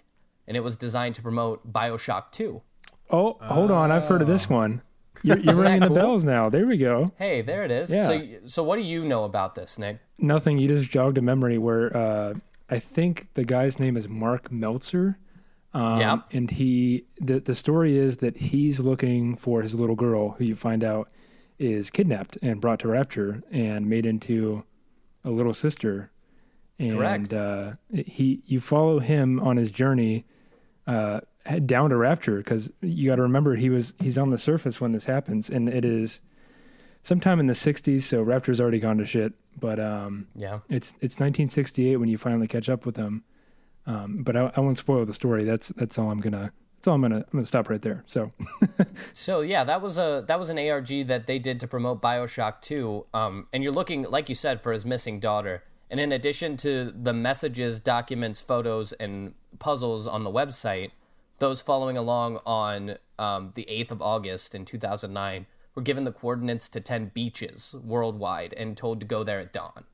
[0.48, 2.62] and it was designed to promote Bioshock 2.
[3.10, 3.92] Oh, hold on.
[3.92, 4.82] I've heard of this one.
[5.24, 5.96] You're, you're ringing the cool?
[5.96, 6.48] bells now.
[6.48, 7.12] There we go.
[7.18, 7.94] Hey, there it is.
[7.94, 8.04] Yeah.
[8.04, 9.98] So, so what do you know about this, Nick?
[10.20, 10.60] Nothing.
[10.60, 12.36] You just jogged a memory where uh,
[12.70, 15.18] I think the guy's name is Mark Meltzer.
[15.78, 16.18] Um, Yeah.
[16.32, 20.56] And he, the, the story is that he's looking for his little girl, who you
[20.56, 21.10] find out
[21.60, 24.64] is kidnapped and brought to Rapture and made into
[25.24, 26.12] a little sister.
[26.80, 27.34] And Correct.
[27.34, 30.26] Uh, he, you follow him on his journey
[30.86, 31.22] uh,
[31.66, 34.92] down to Rapture because you got to remember he was he's on the surface when
[34.92, 36.22] this happens, and it is
[37.02, 38.04] sometime in the '60s.
[38.04, 40.60] So Rapture's already gone to shit, but um, Yeah.
[40.70, 43.24] it's it's 1968 when you finally catch up with them.
[43.88, 45.44] Um, but I, I won't spoil the story.
[45.44, 46.52] That's that's all I'm gonna.
[46.76, 47.18] That's all I'm gonna.
[47.18, 48.04] I'm gonna stop right there.
[48.06, 48.32] So
[49.14, 52.62] So yeah, that was a that was an ARG that they did to promote BioShock
[52.62, 53.08] 2.
[53.14, 55.64] Um, and you're looking, like you said, for his missing daughter.
[55.90, 60.92] And in addition to the messages, documents, photos, and puzzles on the website,
[61.40, 66.68] those following along on um, the 8th of August in 2009 were given the coordinates
[66.70, 69.86] to 10 beaches worldwide and told to go there at dawn.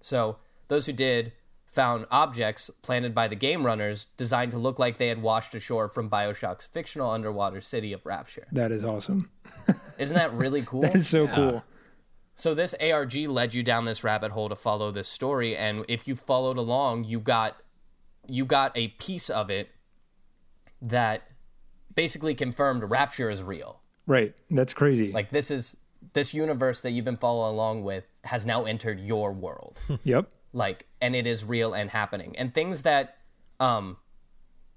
[0.00, 0.38] So
[0.68, 1.32] those who did
[1.68, 5.86] found objects planted by the game runners designed to look like they had washed ashore
[5.86, 8.48] from Bioshock's fictional underwater city of Rapture.
[8.50, 9.30] That is awesome.
[9.98, 10.82] Isn't that really cool?
[10.82, 11.62] That is so cool.
[12.34, 16.08] So this ARG led you down this rabbit hole to follow this story, and if
[16.08, 17.56] you followed along, you got
[18.26, 19.70] you got a piece of it
[20.80, 21.28] that
[21.94, 23.80] basically confirmed Rapture is real.
[24.06, 24.34] Right.
[24.50, 25.12] That's crazy.
[25.12, 25.76] Like this is
[26.14, 29.82] this universe that you've been following along with has now entered your world.
[30.04, 30.30] yep.
[30.52, 32.34] like and it is real and happening.
[32.38, 33.18] And things that
[33.60, 33.98] um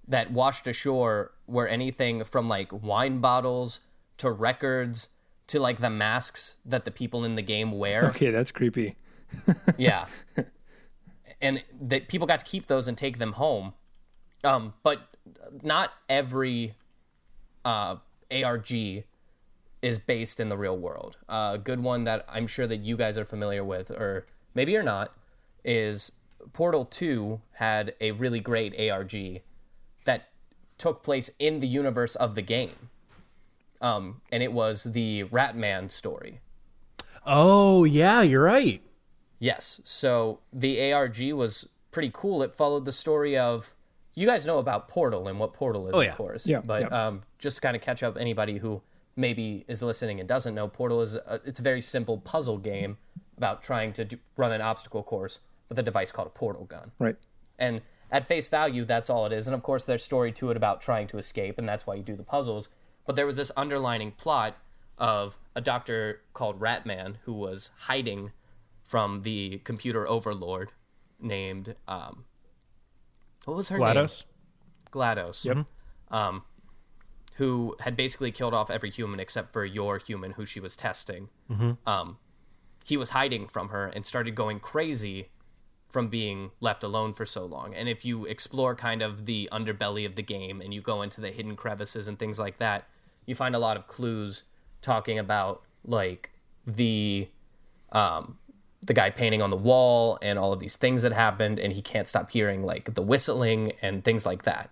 [0.08, 3.82] that washed ashore were anything from like wine bottles
[4.18, 5.10] to records
[5.48, 8.08] to like the masks that the people in the game wear.
[8.10, 8.96] Okay, that's creepy.
[9.78, 10.06] yeah.
[11.42, 13.74] And that people got to keep those and take them home.
[14.44, 15.16] Um, but
[15.62, 16.76] not every
[17.66, 17.98] uh,
[18.32, 18.72] ARG
[19.82, 21.18] is based in the real world.
[21.28, 24.84] A good one that I'm sure that you guys are familiar with, or maybe you're
[24.84, 25.14] not,
[25.64, 26.12] is
[26.54, 29.42] Portal 2 had a really great ARG
[30.06, 30.30] that
[30.78, 32.90] took place in the universe of the game.
[33.80, 36.40] Um, and it was the Ratman story.
[37.26, 38.82] Oh yeah, you're right.
[39.40, 39.82] Yes.
[39.84, 42.42] So the ARG was pretty cool.
[42.44, 43.74] It followed the story of
[44.14, 46.10] you guys know about Portal and what Portal is, Oh, yeah.
[46.12, 46.46] of course.
[46.48, 47.08] Yeah, But yeah.
[47.08, 48.82] um, just to kind of catch up anybody who
[49.16, 52.98] maybe is listening and doesn't know, Portal is a, it's a very simple puzzle game
[53.38, 55.40] about trying to do, run an obstacle course
[55.72, 56.92] with a device called a portal gun.
[57.00, 57.16] Right.
[57.58, 59.48] And at face value, that's all it is.
[59.48, 62.04] And of course, there's story to it about trying to escape, and that's why you
[62.04, 62.68] do the puzzles.
[63.06, 64.58] But there was this underlining plot
[64.98, 68.34] of a doctor called Ratman who was hiding
[68.84, 70.74] from the computer overlord
[71.22, 72.26] named um,
[73.46, 73.88] what was her name?
[73.88, 74.26] GLaDOS.
[74.92, 75.46] GLaDOS.
[75.46, 75.66] Yep.
[76.12, 76.44] Um,
[77.36, 81.30] who had basically killed off every human except for your human who she was testing.
[81.88, 82.18] Um,
[82.86, 85.30] he was hiding from her and started going crazy
[85.92, 87.74] from being left alone for so long.
[87.76, 91.20] And if you explore kind of the underbelly of the game and you go into
[91.20, 92.86] the hidden crevices and things like that,
[93.26, 94.44] you find a lot of clues
[94.82, 96.32] talking about like
[96.66, 97.28] the
[97.92, 98.38] um,
[98.86, 101.82] the guy painting on the wall and all of these things that happened and he
[101.82, 104.72] can't stop hearing like the whistling and things like that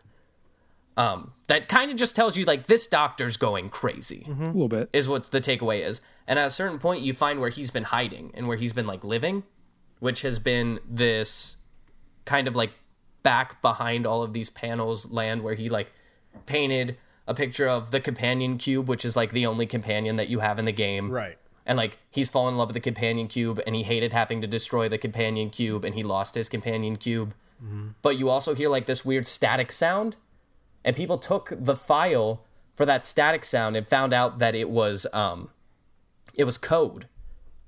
[0.97, 4.89] um, that kind of just tells you like this doctor's going crazy A little bit.
[4.93, 7.83] is what the takeaway is and at a certain point you find where he's been
[7.83, 9.43] hiding and where he's been like living
[9.99, 11.57] which has been this
[12.25, 12.71] kind of like
[13.23, 15.91] back behind all of these panels land where he like
[16.45, 16.97] painted
[17.27, 20.57] a picture of the companion cube which is like the only companion that you have
[20.59, 21.09] in the game.
[21.11, 21.37] Right.
[21.65, 24.47] and like he's fallen in love with the companion cube and he hated having to
[24.47, 27.33] destroy the companion cube and he lost his companion cube.
[28.01, 30.15] But you also hear like this weird static sound
[30.85, 35.05] and people took the file for that static sound and found out that it was
[35.13, 35.49] um
[36.35, 37.05] it was code.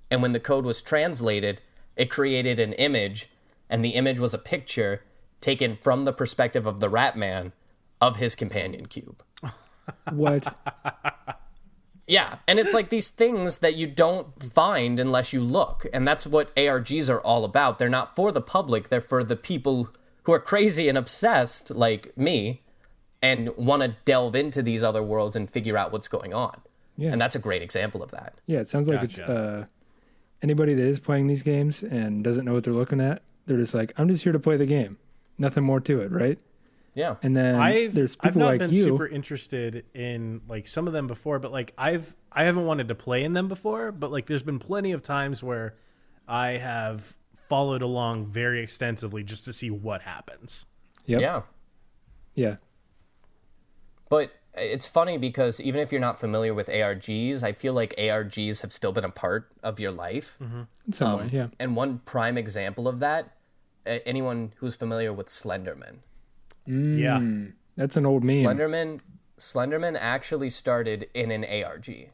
[0.09, 1.61] And when the code was translated
[2.01, 3.27] it created an image
[3.69, 5.03] and the image was a picture
[5.39, 7.53] taken from the perspective of the rat man
[8.01, 9.21] of his companion cube
[10.11, 10.57] What?
[12.07, 15.85] yeah, and it's like these things that you don't find unless you look.
[15.93, 17.77] And that's what ARGs are all about.
[17.77, 19.89] They're not for the public, they're for the people
[20.23, 22.61] who are crazy and obsessed like me
[23.21, 26.61] and want to delve into these other worlds and figure out what's going on.
[26.97, 27.11] Yeah.
[27.11, 28.35] And that's a great example of that.
[28.47, 29.65] Yeah, it sounds like it's uh,
[30.41, 33.21] anybody that is playing these games and doesn't know what they're looking at.
[33.45, 34.97] They're just like, I'm just here to play the game.
[35.37, 36.39] Nothing more to it, right?
[36.93, 37.15] Yeah.
[37.23, 38.83] And then I've there's I've not like been you.
[38.83, 42.95] super interested in like some of them before, but like I've I haven't wanted to
[42.95, 45.75] play in them before, but like there's been plenty of times where
[46.27, 50.65] I have followed along very extensively just to see what happens.
[51.05, 51.21] Yep.
[51.21, 51.41] Yeah.
[52.35, 52.55] Yeah.
[54.09, 58.61] But it's funny because even if you're not familiar with ARGs, I feel like ARGs
[58.61, 60.37] have still been a part of your life.
[60.85, 61.47] In some way, yeah.
[61.59, 63.37] And one prime example of that,
[63.85, 65.99] anyone who's familiar with Slenderman.
[66.65, 67.21] Yeah.
[67.75, 68.37] That's an old meme.
[68.37, 68.99] Slenderman
[69.37, 72.11] Slenderman actually started in an ARG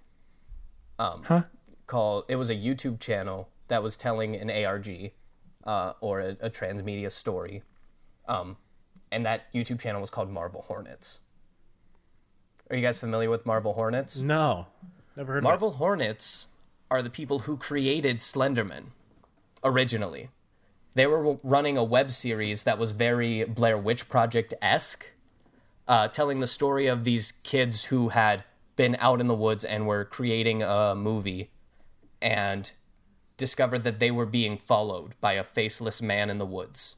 [0.98, 1.44] huh?
[1.86, 5.12] called it was a YouTube channel that was telling an ARG
[5.66, 7.64] uh, or a, a transmedia story.
[8.28, 8.58] Um,
[9.12, 11.22] and that YouTube channel was called Marble Hornets.
[12.70, 14.20] Are you guys familiar with Marble Hornets?
[14.20, 14.68] No.
[15.16, 16.48] Never heard of Marble Hornets
[16.92, 18.88] are the people who created Slenderman
[19.64, 20.30] originally.
[20.94, 25.14] They were running a web series that was very Blair Witch Project esque,
[25.88, 28.44] uh, telling the story of these kids who had
[28.76, 31.52] been out in the woods and were creating a movie
[32.22, 32.74] and
[33.38, 36.98] discovered that they were being followed by a faceless man in the woods.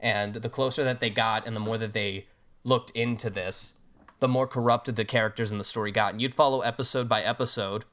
[0.00, 2.26] And the closer that they got and the more that they
[2.64, 3.74] looked into this,
[4.22, 6.12] the more corrupted the characters in the story got.
[6.12, 7.84] And you'd follow episode by episode.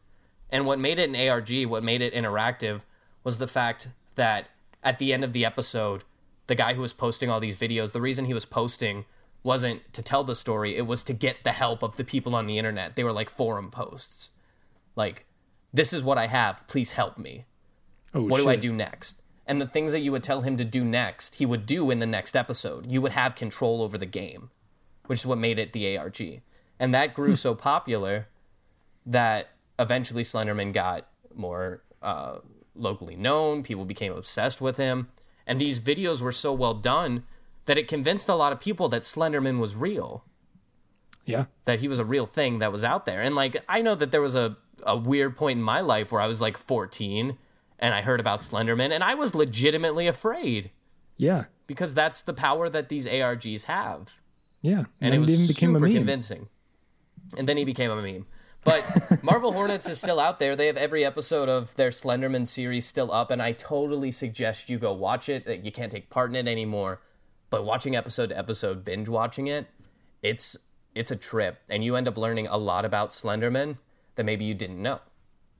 [0.51, 2.83] And what made it an ARG, what made it interactive,
[3.23, 4.49] was the fact that
[4.83, 6.03] at the end of the episode,
[6.45, 9.05] the guy who was posting all these videos, the reason he was posting
[9.41, 12.45] wasn't to tell the story, it was to get the help of the people on
[12.45, 12.93] the internet.
[12.93, 14.29] They were like forum posts.
[14.95, 15.25] Like,
[15.73, 17.45] this is what I have, please help me.
[18.13, 19.19] Oh, What do I do next?
[19.47, 21.97] And the things that you would tell him to do next, he would do in
[21.97, 22.91] the next episode.
[22.91, 24.51] You would have control over the game,
[25.09, 26.41] which is what made it the ARG.
[26.79, 28.27] And that grew so popular
[29.05, 29.49] that
[29.79, 32.39] eventually Slenderman got more uh,
[32.75, 33.63] locally known.
[33.63, 35.07] People became obsessed with him.
[35.47, 37.23] And these videos were so well done
[37.65, 40.23] that it convinced a lot of people that Slenderman was real
[41.25, 41.45] Yeah.
[41.65, 43.21] that he was a real thing that was out there.
[43.21, 46.21] And like I know that there was a, a weird point in my life where
[46.21, 47.37] I was like 14
[47.79, 50.71] and I heard about Slenderman and I was legitimately afraid
[51.17, 51.45] Yeah.
[51.67, 54.21] because that's the power that these ARGs have.
[54.61, 54.85] Yeah.
[54.99, 55.95] And it was even became a super meme.
[55.95, 56.49] convincing.
[57.37, 58.25] And then he became a meme.
[58.63, 58.83] But
[59.23, 60.55] Marble Hornets is still out there.
[60.55, 64.77] They have every episode of their Slenderman series still up, and I totally suggest you
[64.77, 65.63] go watch it.
[65.63, 67.01] You can't take part in it anymore,
[67.49, 69.67] but watching episode to episode, binge watching it,
[70.21, 70.57] it's
[70.93, 73.77] it's a trip, and you end up learning a lot about Slenderman
[74.15, 74.99] that maybe you didn't know.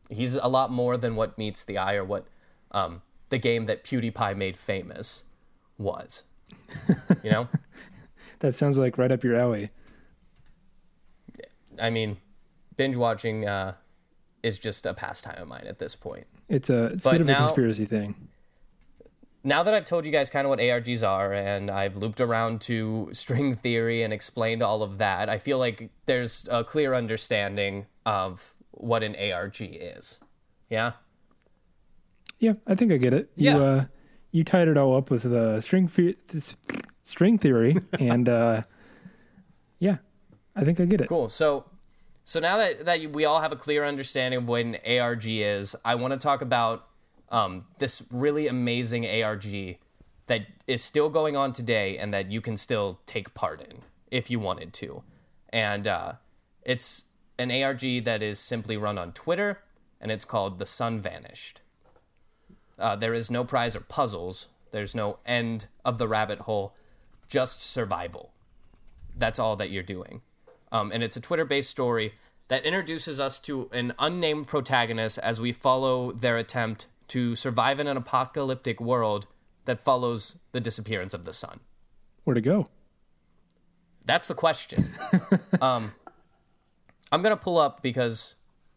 [0.10, 2.26] He's a lot more than what meets the eye or what
[2.72, 5.24] um, the game that PewDiePie made famous
[5.78, 6.26] was.
[7.24, 7.48] You know,
[8.40, 9.70] That sounds like right up your alley.
[11.82, 12.18] I mean,
[12.78, 13.76] binge watching uh,
[14.44, 16.28] is just a pastime of mine at this point.
[16.48, 18.28] It's a it's a bit of now- a conspiracy thing.
[19.44, 22.60] now that I've told you guys kind of what ARGs are and I've looped around
[22.62, 27.86] to string theory and explained all of that, I feel like there's a clear understanding
[28.06, 30.20] of what an ARG is.
[30.70, 30.94] Yeah?
[32.40, 33.32] Yeah, I think I get it.
[33.36, 33.58] You Yeah.
[33.58, 33.86] uh
[34.32, 36.56] you tied it all up with the string fe- this-
[37.10, 38.62] string theory and uh
[39.80, 39.98] yeah,
[40.56, 41.08] I think I get it.
[41.08, 41.30] Cool.
[41.30, 41.66] So
[42.24, 45.76] so now that, that we all have a clear understanding of what an ARG is,
[45.84, 46.88] I want to talk about
[47.30, 49.78] um, this really amazing ARG
[50.28, 53.82] that is still going on today and that you can still take part in
[54.12, 55.02] if you wanted to.
[55.52, 56.14] And uh,
[56.62, 57.06] it's
[57.40, 59.64] an ARG that is simply run on Twitter,
[60.00, 61.62] and it's called The Sun Vanished.
[62.78, 66.76] Uh, there is no prize or puzzles, there's no end of the rabbit hole,
[67.30, 68.34] just survival.
[69.16, 70.22] That's all that you're doing.
[70.72, 72.14] Um, and it's a Twitter based story
[72.48, 77.88] that introduces us to an unnamed protagonist as we follow their attempt to survive in
[77.88, 79.28] an apocalyptic world
[79.66, 81.60] that follows the disappearance of the sun.
[82.24, 82.68] Where to go?
[84.06, 84.86] That's the question.
[85.62, 85.94] um,
[87.12, 88.36] I'm going to pull up because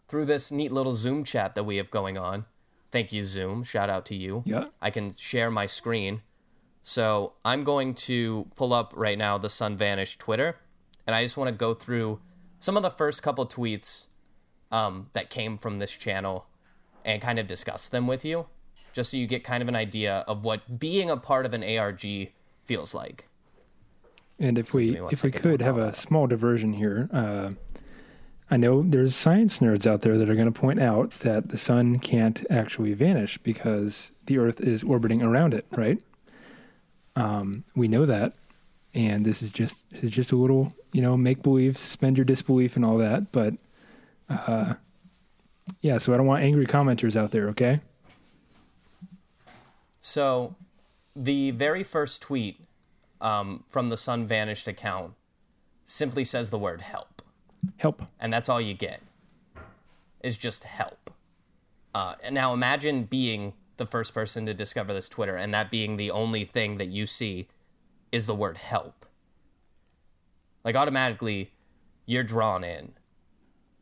[0.08, 2.44] through this neat little Zoom chat that we have going on,
[2.90, 3.62] thank you, Zoom.
[3.62, 4.42] Shout out to you.
[4.44, 4.66] Yeah.
[4.80, 6.22] I can share my screen.
[6.82, 10.56] So I'm going to pull up right now the Sun Vanished Twitter,
[11.06, 12.20] and I just want to go through
[12.58, 14.06] some of the first couple tweets
[14.70, 16.46] um, that came from this channel
[17.04, 18.46] and kind of discuss them with you,
[18.92, 21.62] just so you get kind of an idea of what being a part of an
[21.62, 22.04] ARG
[22.64, 23.28] feels like.
[24.38, 27.52] And if we me one if we could have a small diversion here, uh,
[28.50, 31.56] I know there's science nerds out there that are going to point out that the
[31.56, 36.02] sun can't actually vanish because the Earth is orbiting around it, right?
[37.16, 38.36] Um, we know that,
[38.94, 42.24] and this is just this is just a little you know make believe, suspend your
[42.24, 43.32] disbelief, and all that.
[43.32, 43.54] But
[44.28, 44.74] uh,
[45.80, 47.48] yeah, so I don't want angry commenters out there.
[47.48, 47.80] Okay,
[50.00, 50.56] So,
[51.14, 52.58] the very first tweet
[53.20, 55.14] um, from the Sun Vanished account
[55.84, 57.22] simply says the word help.
[57.76, 58.02] help.
[58.18, 59.00] and that's all you get
[60.22, 61.10] is just help.
[61.94, 65.96] Uh, and now imagine being the first person to discover this Twitter, and that being
[65.96, 67.48] the only thing that you see
[68.10, 69.06] is the word help.
[70.64, 71.52] Like automatically,
[72.06, 72.94] you're drawn in.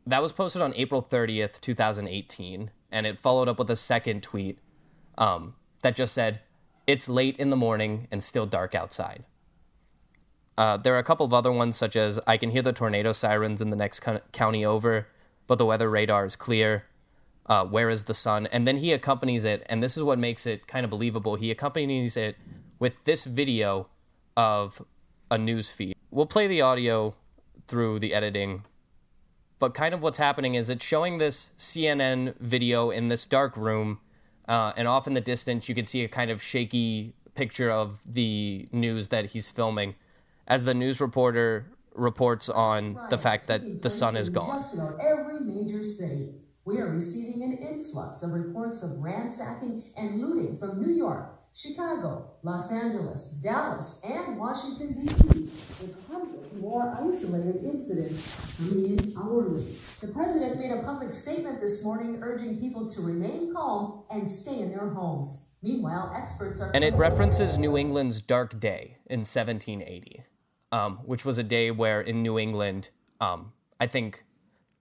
[0.05, 4.57] That was posted on April 30th, 2018, and it followed up with a second tweet
[5.17, 6.41] um, that just said,
[6.87, 9.25] It's late in the morning and still dark outside.
[10.57, 13.11] Uh, there are a couple of other ones, such as I can hear the tornado
[13.11, 15.07] sirens in the next co- county over,
[15.47, 16.85] but the weather radar is clear.
[17.45, 18.47] Uh, where is the sun?
[18.47, 21.35] And then he accompanies it, and this is what makes it kind of believable.
[21.35, 22.37] He accompanies it
[22.79, 23.89] with this video
[24.37, 24.81] of
[25.29, 25.95] a news feed.
[26.11, 27.15] We'll play the audio
[27.67, 28.65] through the editing,
[29.59, 33.99] but kind of what's happening is it's showing this CNN video in this dark room,
[34.47, 38.01] uh, and off in the distance, you can see a kind of shaky picture of
[38.13, 39.95] the news that he's filming
[40.47, 41.65] as the news reporter
[41.95, 44.63] reports on the fact that the sun is gone.
[44.99, 46.33] Every major city.
[46.63, 52.31] We are receiving an influx of reports of ransacking and looting from New York, Chicago,
[52.43, 55.49] Los Angeles, Dallas, and Washington, D.C.,
[55.81, 59.75] with hundreds more isolated incidents coming in hourly.
[60.01, 64.59] The president made a public statement this morning urging people to remain calm and stay
[64.59, 65.47] in their homes.
[65.63, 66.71] Meanwhile, experts are.
[66.75, 70.23] And it references New England's dark day in 1780,
[70.71, 74.23] um, which was a day where in New England, um, I think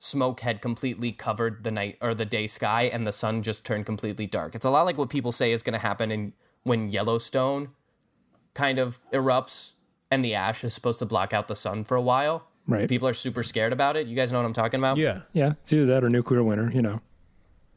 [0.00, 3.86] smoke had completely covered the night or the day sky and the sun just turned
[3.86, 4.54] completely dark.
[4.54, 6.32] It's a lot like what people say is going to happen in
[6.64, 7.68] when Yellowstone
[8.54, 9.72] kind of erupts
[10.10, 12.48] and the ash is supposed to block out the sun for a while.
[12.66, 12.88] Right.
[12.88, 14.06] People are super scared about it.
[14.06, 14.96] You guys know what I'm talking about?
[14.96, 15.20] Yeah.
[15.32, 16.70] Yeah, it's either that or nuclear winter.
[16.72, 17.00] You know.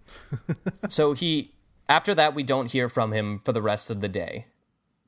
[0.88, 1.54] so he
[1.90, 4.46] after that we don't hear from him for the rest of the day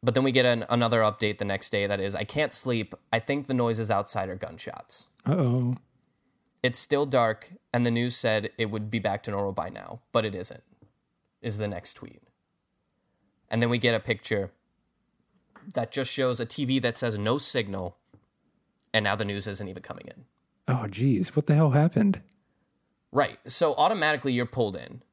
[0.02, 2.96] but then we get an, another update the next day that is i can't sleep
[3.14, 5.76] i think the noises outside are gunshots Uh oh.
[6.66, 7.40] It's still dark
[7.74, 10.64] and the news said it would be back to normal by now but it isn't
[11.42, 12.24] is the next tweet
[13.50, 14.52] and then we get a picture
[15.74, 17.98] that just shows a tv that says no signal
[18.94, 20.26] and now the news isn't even coming in
[20.68, 22.22] Oh, geez, what the hell happened?
[23.12, 23.38] Right.
[23.46, 25.04] So automatically you're pulled in.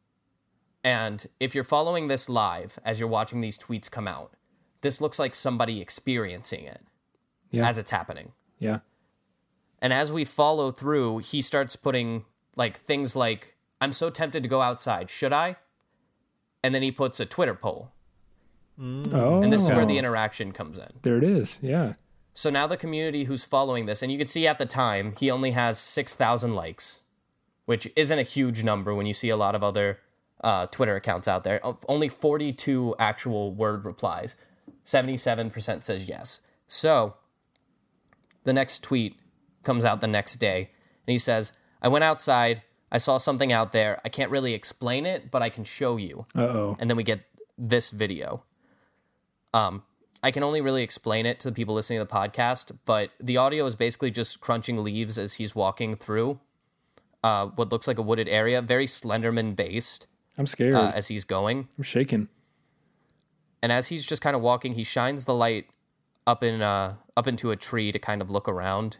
[0.82, 4.32] And if you're following this live as you're watching these tweets come out,
[4.80, 6.80] this looks like somebody experiencing it
[7.50, 7.68] Yeah.
[7.68, 8.32] as it's happening.
[8.58, 8.78] Yeah.
[9.82, 12.24] And as we follow through, he starts putting
[12.56, 15.10] like things like, I'm so tempted to go outside.
[15.10, 15.56] Should I?
[16.62, 17.90] And then he puts a Twitter poll.
[18.80, 19.42] Oh.
[19.42, 20.88] And this is where the interaction comes in.
[21.02, 21.58] There it is.
[21.60, 21.94] Yeah.
[22.32, 25.30] So now the community who's following this, and you can see at the time, he
[25.30, 27.02] only has 6,000 likes,
[27.66, 29.98] which isn't a huge number when you see a lot of other
[30.42, 31.60] uh, Twitter accounts out there.
[31.88, 34.36] Only 42 actual word replies.
[34.84, 36.40] 77% says yes.
[36.68, 37.14] So
[38.44, 39.16] the next tweet
[39.62, 40.70] comes out the next day,
[41.06, 42.62] and he says, I went outside.
[42.90, 44.00] I saw something out there.
[44.04, 46.76] I can't really explain it, but I can show you Uh oh.
[46.78, 47.20] and then we get
[47.56, 48.44] this video.
[49.54, 49.82] Um,
[50.22, 53.36] I can only really explain it to the people listening to the podcast, but the
[53.36, 56.38] audio is basically just crunching leaves as he's walking through
[57.24, 60.06] uh, what looks like a wooded area, very Slenderman based
[60.38, 60.74] I'm scared.
[60.74, 61.68] uh, as he's going.
[61.78, 62.28] I'm shaking.
[63.62, 65.66] And as he's just kind of walking, he shines the light
[66.26, 68.98] up in uh, up into a tree to kind of look around,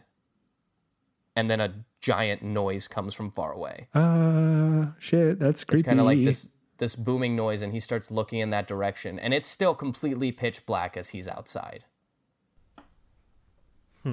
[1.35, 3.87] and then a giant noise comes from far away.
[3.93, 5.39] Uh, shit.
[5.39, 5.79] That's creepy.
[5.79, 9.19] It's kind of like this this booming noise, and he starts looking in that direction,
[9.19, 11.85] and it's still completely pitch black as he's outside.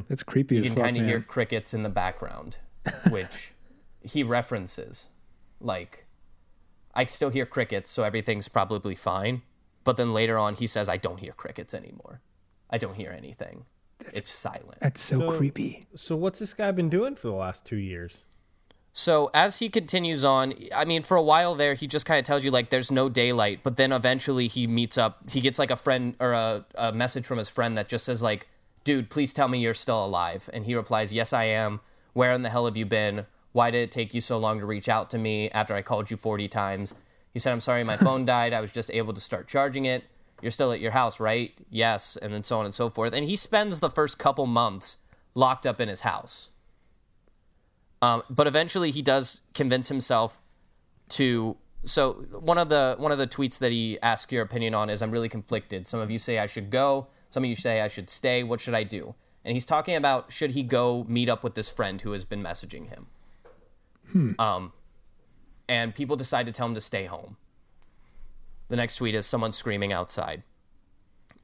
[0.09, 2.59] That's creepy You can kind of hear crickets in the background,
[3.11, 3.55] which
[4.03, 5.09] he references.
[5.61, 6.07] Like,
[6.95, 9.43] I still hear crickets, so everything's probably fine.
[9.83, 12.21] But then later on, he says, "I don't hear crickets anymore.
[12.69, 13.65] I don't hear anything.
[14.13, 15.85] It's silent." That's so, So- creepy.
[15.95, 18.25] So what's this guy been doing for the last two years?
[18.93, 22.25] So as he continues on, I mean, for a while there, he just kind of
[22.25, 25.31] tells you like there's no daylight, but then eventually he meets up.
[25.31, 28.21] He gets like a friend or a, a message from his friend that just says
[28.21, 28.49] like,
[28.83, 31.81] "Dude, please tell me you're still alive." And he replies, "Yes, I am.
[32.15, 33.27] Where in the hell have you been?
[33.53, 36.11] Why did it take you so long to reach out to me after I called
[36.11, 36.95] you 40 times?"
[37.33, 38.53] He said, "I'm sorry, my phone died.
[38.53, 40.03] I was just able to start charging it.
[40.43, 41.53] You're still at your house, right?
[41.71, 43.13] Yes." And then so on and so forth.
[43.13, 44.99] And he spends the first couple months
[45.35, 46.51] locked up in his house.
[48.03, 50.41] Um, but eventually he does convince himself
[51.11, 54.91] to so one of the one of the tweets that he asks your opinion on
[54.91, 55.87] is I'm really conflicted.
[55.87, 58.43] Some of you say I should go, some of you say I should stay.
[58.43, 59.15] What should I do?
[59.45, 62.43] And he's talking about should he go meet up with this friend who has been
[62.43, 63.07] messaging him.
[64.39, 64.73] Um,
[65.69, 67.37] and people decide to tell him to stay home.
[68.71, 70.45] The next tweet is someone screaming outside.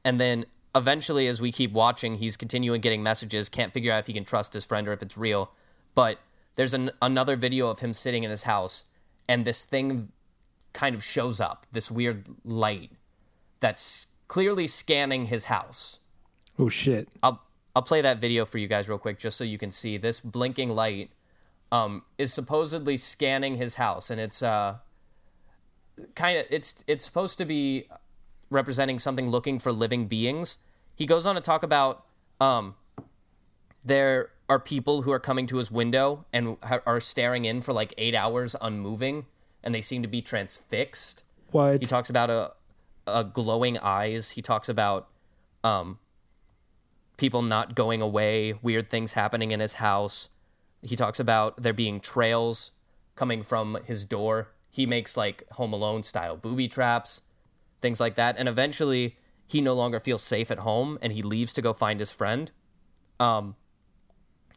[0.05, 4.07] And then eventually, as we keep watching, he's continuing getting messages, can't figure out if
[4.07, 5.51] he can trust his friend or if it's real.
[5.93, 6.19] But
[6.55, 8.85] there's an, another video of him sitting in his house,
[9.27, 10.07] and this thing
[10.71, 12.91] kind of shows up this weird light
[13.59, 15.99] that's clearly scanning his house.
[16.57, 17.09] Oh shit.
[17.21, 17.43] I'll
[17.75, 20.19] I'll play that video for you guys real quick just so you can see this
[20.21, 21.11] blinking light
[21.71, 24.77] um, is supposedly scanning his house and it's uh
[26.15, 27.87] kind of it's it's supposed to be
[28.49, 30.57] representing something looking for living beings.
[30.95, 32.05] He goes on to talk about
[32.39, 32.75] um
[33.83, 37.73] there are people who are coming to his window and ha- are staring in for
[37.73, 39.25] like 8 hours unmoving
[39.63, 41.23] and they seem to be transfixed.
[41.51, 41.81] What?
[41.81, 42.51] He talks about a,
[43.05, 44.31] a glowing eyes.
[44.31, 45.09] He talks about
[45.63, 45.99] um,
[47.17, 50.29] people not going away, weird things happening in his house.
[50.81, 52.71] He talks about there being trails
[53.15, 54.49] coming from his door.
[54.77, 57.23] He makes like Home Alone style booby traps,
[57.81, 58.37] things like that.
[58.37, 59.17] And eventually,
[59.47, 62.51] he no longer feels safe at home and he leaves to go find his friend.
[63.19, 63.55] Um,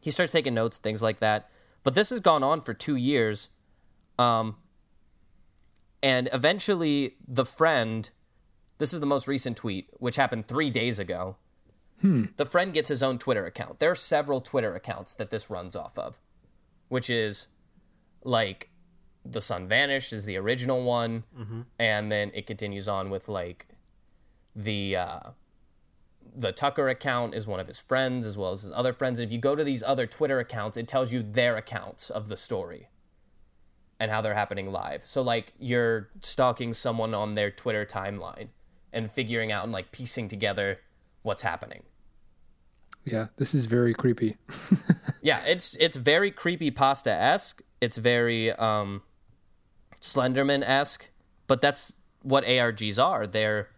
[0.03, 1.49] he starts taking notes, things like that.
[1.83, 3.49] But this has gone on for two years.
[4.19, 4.57] Um,
[6.03, 8.11] and eventually, the friend,
[8.77, 11.37] this is the most recent tweet, which happened three days ago.
[12.37, 13.79] The friend gets his own Twitter account.
[13.79, 16.21] There are several Twitter accounts that this runs off of,
[16.89, 17.49] which is
[18.23, 18.70] like
[19.31, 21.25] The Sun Vanished is the original one,
[21.79, 23.67] and then it continues on with like
[24.55, 25.21] the uh,
[26.35, 29.21] the Tucker account is one of his friends as well as his other friends.
[29.21, 32.37] If you go to these other Twitter accounts, it tells you their accounts of the
[32.37, 32.89] story
[33.99, 35.05] and how they're happening live.
[35.05, 38.49] So like you're stalking someone on their Twitter timeline
[38.93, 40.81] and figuring out and like piecing together
[41.23, 41.83] what's happening.
[43.05, 44.37] Yeah, this is very creepy.
[45.23, 47.61] Yeah, it's it's very creepy pasta esque.
[47.81, 49.03] It's very um,
[50.01, 51.11] Slenderman esque,
[51.47, 53.27] but that's what ARGs are.
[53.27, 53.69] They're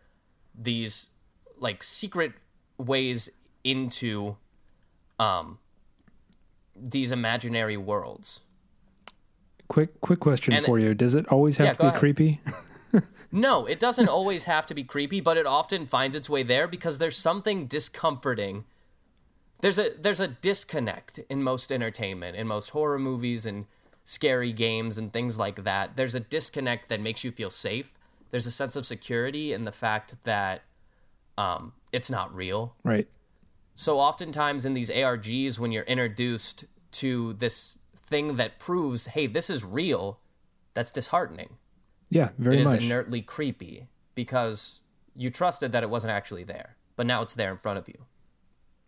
[0.55, 1.11] these
[1.59, 2.33] like secret
[2.79, 3.31] ways
[3.65, 4.37] into
[5.19, 5.59] um,
[6.77, 8.41] these imaginary worlds.
[9.69, 11.99] Quick, quick question And- for you: Does it always have Yeah, to be ahead.
[12.01, 12.41] creepy?
[13.35, 16.69] No, it doesn't always have to be creepy, but it often finds its way there
[16.69, 18.67] because there's something discomforting.
[19.63, 23.65] There's a there's a disconnect in most entertainment, in most horror movies and
[24.05, 25.97] scary games and things like that.
[25.97, 27.93] There's a disconnect that makes you feel safe.
[28.31, 30.63] There's a sense of security in the fact that
[31.39, 32.75] um, it's not real.
[32.83, 33.07] Right.
[33.75, 39.49] So oftentimes in these ARGs, when you're introduced to this thing that proves, hey, this
[39.49, 40.19] is real,
[40.75, 41.57] that's disheartening
[42.11, 42.83] Yeah, very it is much.
[42.83, 44.81] inertly creepy because
[45.17, 48.07] you trusted that it wasn't actually there, but now it's there in front of you,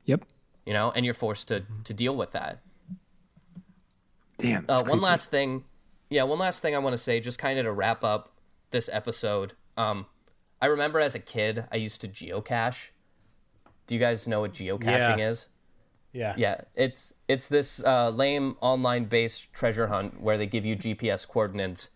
[0.04, 0.24] yep.
[0.66, 2.60] you know, and you're forced to to deal with that.
[4.44, 4.64] Damn.
[4.68, 5.64] Uh, one last thing,
[6.10, 8.28] yeah, one last thing I want to say, just kind of to wrap up
[8.70, 9.54] this episode.
[9.76, 10.06] Um,
[10.60, 12.90] I remember as a kid, I used to geocache.
[13.86, 15.28] Do you guys know what geocaching Yeah.
[15.28, 15.48] is?
[16.12, 16.34] Yeah.
[16.36, 21.26] Yeah, it's it's this uh, lame online based treasure hunt where they give you GPS
[21.26, 21.90] coordinates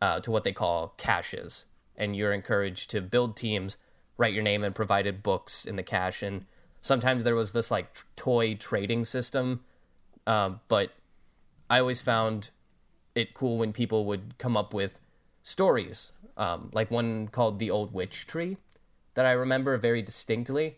[0.00, 3.76] uh, to what they call caches, and you're encouraged to build teams,
[4.16, 6.22] write your name, and provided books in the cache.
[6.22, 6.46] And
[6.80, 9.60] sometimes there was this like tr- toy trading system,
[10.26, 10.92] um, but
[11.70, 12.50] I always found
[13.14, 15.00] it cool when people would come up with
[15.42, 18.56] stories, um, like one called the Old Witch Tree,
[19.14, 20.76] that I remember very distinctly.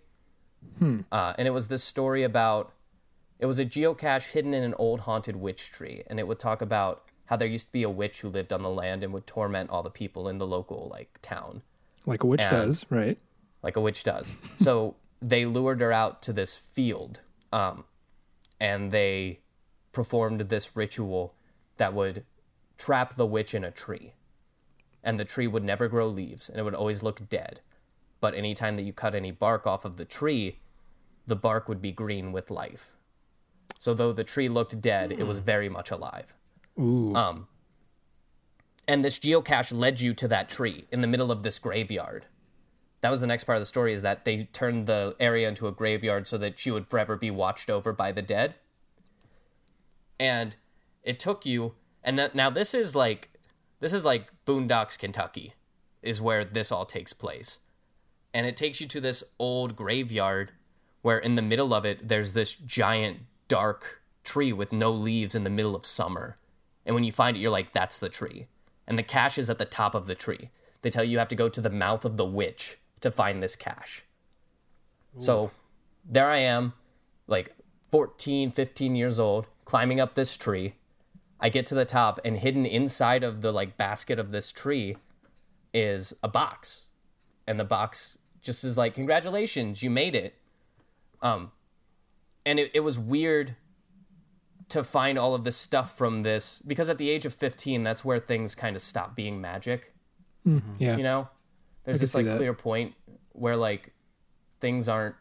[1.11, 2.73] Uh, and it was this story about
[3.39, 6.61] it was a geocache hidden in an old haunted witch tree, and it would talk
[6.61, 9.27] about how there used to be a witch who lived on the land and would
[9.27, 11.63] torment all the people in the local like town,
[12.05, 13.17] like a witch and- does, right?
[13.63, 14.35] like a witch does.
[14.59, 17.23] so they lured her out to this field,
[17.53, 17.85] um,
[18.61, 19.41] and they
[19.93, 21.35] performed this ritual
[21.77, 22.25] that would
[22.79, 24.15] trap the witch in a tree,
[25.03, 27.61] and the tree would never grow leaves, and it would always look dead.
[28.21, 30.59] But anytime that you cut any bark off of the tree,
[31.27, 32.95] the bark would be green with life.
[33.79, 36.37] So though the tree looked dead, it was very much alive.
[36.79, 37.15] Ooh.
[37.15, 37.49] Um,
[38.87, 42.27] and this geocache led you to that tree in the middle of this graveyard.
[43.01, 45.67] That was the next part of the story is that they turned the area into
[45.67, 48.57] a graveyard so that she would forever be watched over by the dead.
[50.21, 50.55] And
[51.03, 53.31] it took you and now this is like
[53.81, 55.55] this is like Boondocks, Kentucky
[56.03, 57.61] is where this all takes place.
[58.33, 60.53] And it takes you to this old graveyard
[61.03, 63.19] where in the middle of it there's this giant
[63.49, 66.37] dark tree with no leaves in the middle of summer.
[66.87, 68.47] And when you find it, you're like, that's the tree.
[68.87, 70.51] And the cache is at the top of the tree.
[70.83, 73.43] They tell you you have to go to the mouth of the witch to find
[73.43, 74.05] this cache.
[75.19, 75.51] So
[76.05, 76.75] there I am,
[77.27, 77.55] like
[77.91, 80.75] 14, 15 years old, climbing up this tree.
[81.39, 84.97] I get to the top, and hidden inside of the like basket of this tree
[85.73, 86.89] is a box.
[87.47, 90.35] And the box just is like, Congratulations, you made it.
[91.23, 91.53] Um
[92.45, 93.55] and it, it was weird
[94.71, 98.05] to find all of this stuff from this because at the age of 15 that's
[98.05, 99.93] where things kind of stop being magic
[100.79, 100.97] yeah.
[100.97, 101.29] you know
[101.85, 102.37] there's this like that.
[102.37, 102.95] clear point
[103.33, 103.93] where like
[104.61, 105.17] things aren't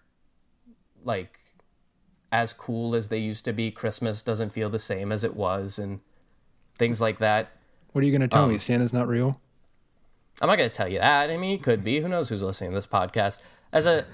[1.04, 1.49] like
[2.32, 5.80] as cool as they used to be christmas doesn't feel the same as it was
[5.80, 6.00] and
[6.78, 7.50] things like that.
[7.92, 8.58] What are you going to tell Um, me?
[8.60, 9.40] Santa's not real?
[10.42, 11.30] i'm not going to tell you that.
[11.30, 12.00] I mean it could be.
[12.00, 13.42] Who knows who's listening to this podcast?
[13.74, 14.06] As a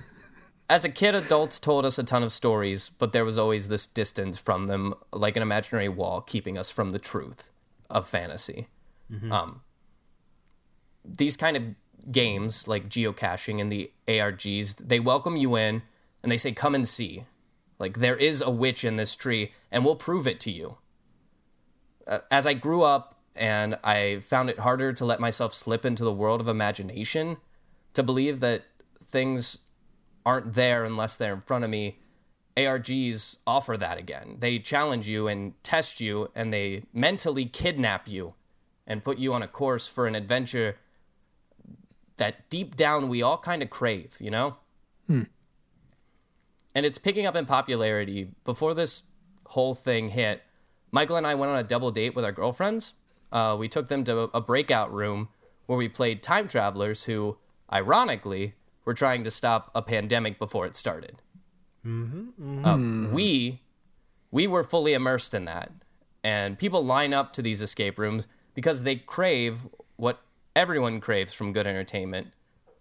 [0.68, 3.86] as a kid adults told us a ton of stories but there was always this
[3.86, 7.51] distance from them like an imaginary wall keeping us from the truth
[7.89, 8.68] of fantasy.
[9.32, 9.61] Um,
[11.03, 11.63] these kind of
[12.11, 15.84] games like geocaching and the args they welcome you in
[16.24, 17.26] and they say come and see
[17.80, 20.78] like there is a witch in this tree and we'll prove it to you
[22.08, 26.04] uh, as i grew up and i found it harder to let myself slip into
[26.04, 27.38] the world of imagination
[27.94, 28.64] to believe that
[29.02, 29.60] things
[30.26, 32.00] aren't there unless they're in front of me.
[32.58, 34.38] ARGs offer that again.
[34.40, 38.34] They challenge you and test you, and they mentally kidnap you
[38.88, 40.78] and put you on a course for an adventure
[42.18, 44.56] that deep down we all kind of crave, you know?
[46.76, 48.30] And it's picking up in popularity.
[48.44, 49.04] Before this
[49.48, 50.44] whole thing hit,
[50.92, 52.94] Michael and I went on a double date with our girlfriends,
[53.32, 55.30] uh, we took them to a breakout room
[55.66, 57.38] where we played time travelers who,
[57.72, 58.54] ironically,
[58.84, 61.22] were trying to stop a pandemic before it started.
[61.86, 63.62] Mm-hmm, Uh, we
[64.32, 65.72] we were fully immersed in that,
[66.24, 70.22] and people line up to these escape rooms because they crave what
[70.56, 72.34] everyone craves from good entertainment,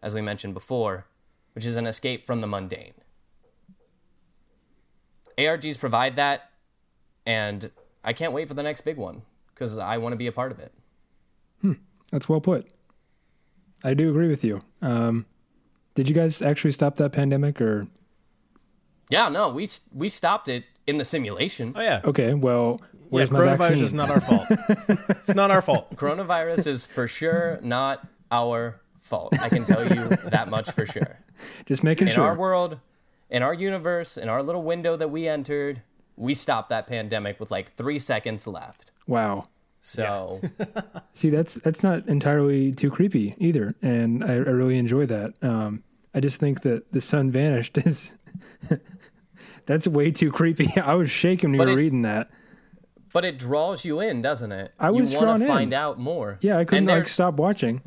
[0.03, 1.07] as we mentioned before,
[1.55, 2.95] which is an escape from the mundane.
[5.39, 6.51] ARGs provide that,
[7.27, 7.71] and
[8.03, 9.23] I can't wait for the next big one
[9.55, 10.73] because I want to be a part of it.
[11.61, 11.73] Hmm.
[12.11, 12.69] That's well put.
[13.83, 14.63] I do agree with you.
[14.81, 15.27] Um,
[15.95, 17.85] did you guys actually stop that pandemic or?
[19.11, 21.73] Yeah, no, we we stopped it in the simulation.
[21.77, 22.01] Oh yeah.
[22.05, 22.81] Okay, well,
[23.11, 23.85] where's yeah, my coronavirus vaccine?
[23.85, 24.47] is not our fault.
[24.51, 25.95] it's not our fault.
[25.97, 29.39] Coronavirus is for sure not our fault.
[29.41, 31.19] I can tell you that much for sure.
[31.67, 32.25] Just making In sure.
[32.25, 32.79] In our world,
[33.31, 35.83] in our universe, in our little window that we entered,
[36.17, 38.93] we stopped that pandemic with like three seconds left.
[39.07, 39.45] wow.
[39.87, 40.41] So
[41.13, 45.35] See, that's that's not entirely too creepy either, and I, I really enjoy that.
[45.43, 45.83] Um,
[46.15, 48.17] I just think that the sun vanished is
[49.67, 50.69] that's way too creepy.
[50.81, 52.31] I was shaking when But you were it- reading that.
[53.13, 54.73] But it draws you in, doesn't it?
[54.81, 55.49] I was you want drawn to in.
[55.51, 56.39] find out more.
[56.41, 57.81] Yeah, I couldn't and like stop watching.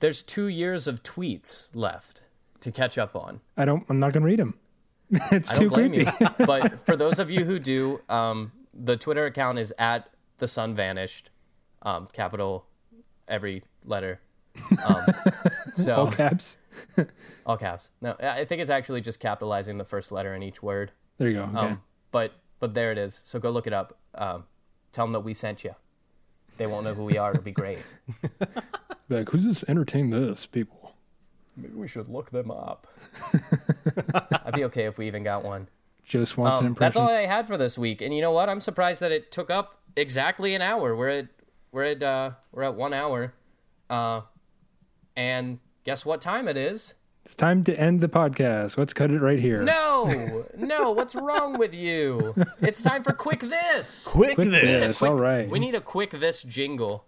[0.00, 2.22] there's two years of tweets left
[2.62, 3.40] to catch up on.
[3.56, 3.84] I don't.
[3.88, 4.54] I'm not gonna read them.
[5.10, 6.10] it's I too don't blame creepy.
[6.38, 6.46] you.
[6.46, 10.08] but for those of you who do, um, the Twitter account is at
[10.38, 11.30] the sun vanished,
[11.82, 12.66] um, capital
[13.28, 14.20] every letter.
[14.86, 15.06] Um,
[15.74, 16.58] so All caps.
[17.46, 17.90] all caps.
[18.00, 20.92] No, I think it's actually just capitalizing the first letter in each word.
[21.18, 21.42] There you go.
[21.44, 21.58] Okay.
[21.68, 23.14] Um, but but there it is.
[23.24, 23.98] So go look it up.
[24.14, 24.44] Um,
[24.92, 25.74] tell them that we sent you.
[26.58, 27.30] They won't know who we are.
[27.30, 27.78] It'll be great.
[29.08, 29.64] Like, who's this?
[29.68, 30.81] Entertain this people.
[31.56, 32.86] Maybe we should look them up.
[34.44, 35.68] I'd be okay if we even got one.
[36.04, 38.00] Joe Swanson Um, that's all I had for this week.
[38.02, 38.48] And you know what?
[38.48, 40.96] I'm surprised that it took up exactly an hour.
[40.96, 41.28] We're at
[41.70, 43.34] we're at uh, we're at one hour.
[43.90, 44.22] Uh,
[45.16, 46.94] and guess what time it is?
[47.24, 48.76] It's time to end the podcast.
[48.76, 49.62] Let's cut it right here.
[49.62, 50.90] No, no.
[50.90, 52.34] What's wrong with you?
[52.60, 54.08] It's time for quick this.
[54.08, 54.62] Quick, Quick this.
[54.62, 54.98] this.
[54.98, 55.48] Quick- all right.
[55.48, 57.04] We need a quick this jingle.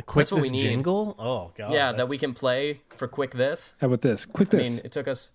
[0.00, 0.62] A quick That's what this we need.
[0.62, 1.14] jingle.
[1.18, 1.74] Oh god.
[1.74, 3.74] yeah, that we can play for quick this.
[3.82, 4.24] How about this?
[4.24, 4.60] Quick this.
[4.60, 4.70] I this.
[4.70, 5.32] mean, it took us.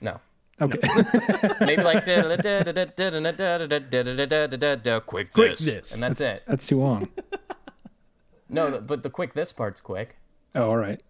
[0.00, 0.20] No.
[0.60, 0.80] okay.
[1.60, 2.04] Maybe like
[5.00, 5.94] quick Quick this, this.
[5.94, 6.42] and that's it.
[6.48, 7.08] That's too long.
[8.48, 10.16] No, th- but the quick this part's quick.
[10.52, 11.00] Oh, all right.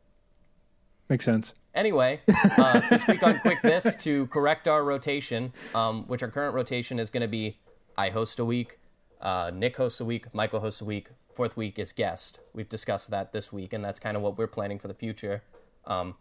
[1.09, 1.55] Makes sense.
[1.75, 2.21] Anyway,
[2.59, 6.99] uh, this week on Quick This, to correct our rotation, um, which our current rotation
[6.99, 7.57] is going to be
[7.97, 8.79] I host a week,
[9.21, 12.41] uh, Nick hosts a week, Michael hosts a week, fourth week is guest.
[12.53, 15.43] We've discussed that this week, and that's kind of what we're planning for the future.
[15.87, 16.17] Um,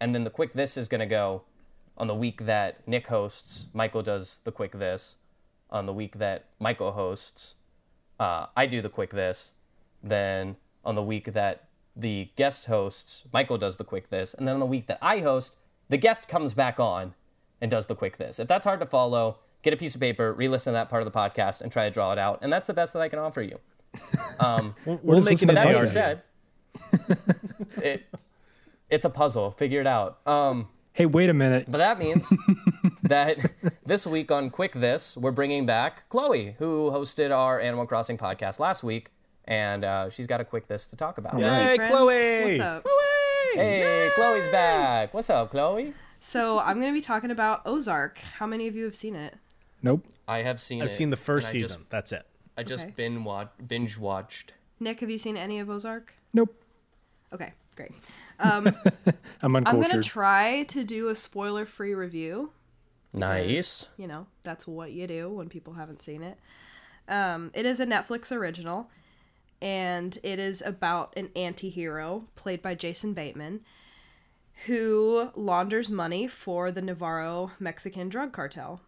[0.00, 1.42] and then the Quick This is going to go
[1.96, 5.16] on the week that Nick hosts, Michael does the Quick This.
[5.70, 7.54] On the week that Michael hosts,
[8.20, 9.52] uh, I do the Quick This.
[10.02, 14.54] Then on the week that the guest hosts, Michael does the quick this, and then
[14.54, 15.56] on the week that I host,
[15.88, 17.14] the guest comes back on
[17.60, 18.40] and does the quick this.
[18.40, 21.12] If that's hard to follow, get a piece of paper, re-listen to that part of
[21.12, 22.38] the podcast, and try to draw it out.
[22.42, 23.58] And that's the best that I can offer you.
[24.86, 26.22] We'll, we'll make it But that being said,
[27.76, 28.04] it,
[28.90, 29.50] it's a puzzle.
[29.50, 30.26] Figure it out.
[30.26, 31.64] Um, Hey, wait a minute.
[31.68, 32.30] but that means
[33.02, 33.38] that
[33.86, 38.60] this week on Quick This, we're bringing back Chloe, who hosted our Animal Crossing podcast
[38.60, 39.10] last week,
[39.46, 41.38] and uh, she's got a Quick This to talk about.
[41.38, 41.66] Yeah.
[41.66, 41.90] Hey, friends.
[41.92, 42.44] Chloe!
[42.44, 42.82] What's up?
[42.82, 43.54] Chloe!
[43.54, 45.14] Hey, Chloe's back.
[45.14, 45.94] What's up, Chloe?
[46.20, 48.18] So I'm going to be talking about Ozark.
[48.18, 49.36] How many of you have seen it?
[49.82, 50.04] Nope.
[50.28, 51.86] I have seen I've it, seen the first and I season.
[51.88, 52.26] That's it.
[52.56, 52.92] Just, I just Okay.
[52.96, 54.54] bin wa- binge watched.
[54.80, 56.14] Nick, have you seen any of Ozark?
[56.32, 56.54] Nope.
[57.32, 57.92] Okay, great.
[58.38, 58.66] I'm
[59.42, 62.50] I'm going to try to do a spoiler free review.
[63.14, 63.90] Nice.
[63.96, 66.38] You know, that's what you do when people haven't seen it.
[67.08, 68.90] Um, it is a Netflix original,
[69.60, 73.60] and it is about an anti hero played by Jason Bateman
[74.66, 78.80] who launders money for the Navarro Mexican drug cartel.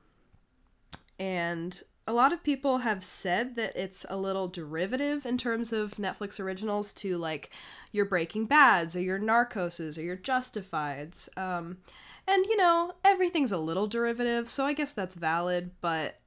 [1.18, 5.92] And a lot of people have said that it's a little derivative in terms of
[5.92, 7.50] Netflix originals to like
[7.92, 11.28] your Breaking Bads or your Narcoses or your Justifieds.
[11.38, 11.78] Um,
[12.26, 16.20] and you know, everything's a little derivative, so I guess that's valid, but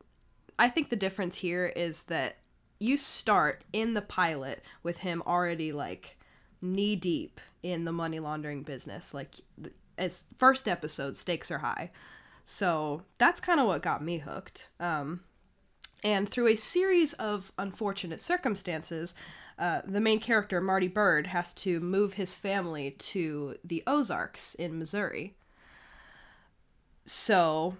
[0.57, 2.38] I think the difference here is that
[2.80, 6.17] you start in the pilot with him already like
[6.61, 9.13] knee deep in the money laundering business.
[9.13, 9.36] Like
[9.97, 11.91] as first episode, stakes are high.
[12.45, 14.69] So that's kind of what got me hooked.
[14.80, 15.21] Um,
[16.04, 19.14] and through a series of unfortunate circumstances,
[19.60, 24.78] uh, the main character, Marty Byrde, has to move his family to the Ozarks in
[24.78, 25.34] Missouri.
[27.06, 27.76] So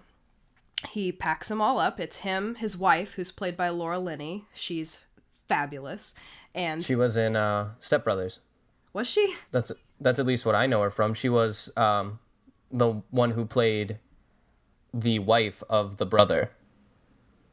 [0.90, 2.00] he packs them all up.
[2.00, 4.44] It's him, his wife, who's played by Laura Linney.
[4.54, 5.04] She's
[5.48, 6.14] fabulous.
[6.54, 8.40] And She was in uh, Step Brothers.
[8.92, 9.34] was she?
[9.52, 11.12] That's that's at least what I know her from.
[11.14, 12.20] She was um,
[12.70, 13.98] the one who played
[14.94, 16.52] the wife of the brother.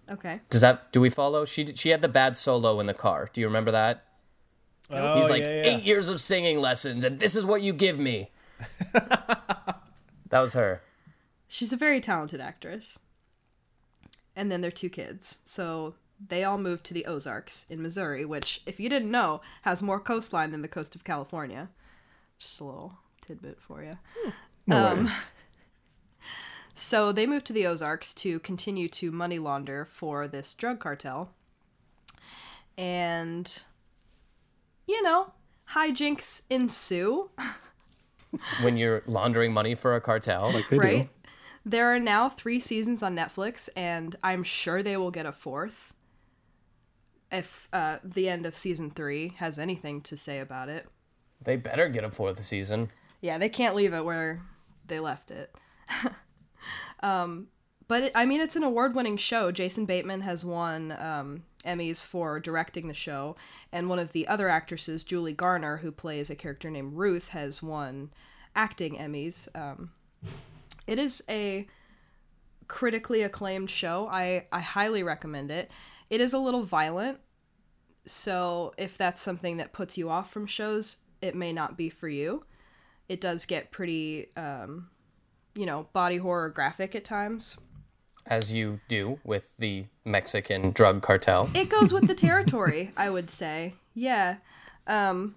[0.10, 0.42] Okay.
[0.50, 1.46] Does that do we follow?
[1.46, 3.30] She she had the bad solo in the car.
[3.34, 4.04] Do you remember that?
[4.92, 5.78] Oh, He's like yeah, yeah.
[5.78, 8.30] eight years of singing lessons, and this is what you give me.
[8.94, 9.80] that
[10.32, 10.82] was her.
[11.48, 13.00] She's a very talented actress.
[14.36, 15.40] And then their two kids.
[15.46, 15.96] So
[16.26, 20.00] they all moved to the Ozarks in Missouri, which, if you didn't know, has more
[20.00, 21.70] coastline than the coast of California.
[22.38, 23.98] Just a little tidbit for you.
[24.68, 25.12] No Um, way.
[26.76, 31.32] So they moved to the Ozarks to continue to money launder for this drug cartel.
[32.78, 33.62] And,
[34.86, 35.32] you know,
[35.72, 37.30] hijinks ensue.
[38.62, 41.04] When you're laundering money for a cartel, Like they right?
[41.24, 41.30] do.
[41.66, 45.94] There are now three seasons on Netflix, and I'm sure they will get a fourth.
[47.32, 50.86] If uh, the end of season three has anything to say about it.
[51.42, 52.92] they better get a fourth season.
[53.22, 54.42] Yeah, they can't leave it where
[54.86, 55.56] they left it.
[57.02, 57.48] um,
[57.88, 59.52] but it, I mean, it's an award-winning show.
[59.52, 63.36] Jason Bateman has won um, Emmys for directing the show,
[63.72, 67.62] and one of the other actresses, Julia Garner, who plays a character named Ruth, has
[67.62, 68.12] won
[68.56, 69.48] acting Emmys.
[69.54, 69.92] Um,
[70.88, 71.68] it is a
[72.68, 74.08] critically acclaimed show.
[74.12, 75.70] I, I highly recommend it.
[76.10, 77.20] It is a little violent,
[78.06, 82.08] so if that's something that puts you off from shows, it may not be for
[82.08, 82.46] you.
[83.08, 84.90] It does get pretty, um,
[85.56, 87.58] you know, body horror graphic at times.
[88.28, 91.50] As you do with the Mexican drug cartel.
[91.54, 93.76] It goes with the territory, I would say.
[93.94, 94.38] Yeah.
[94.88, 95.36] Um,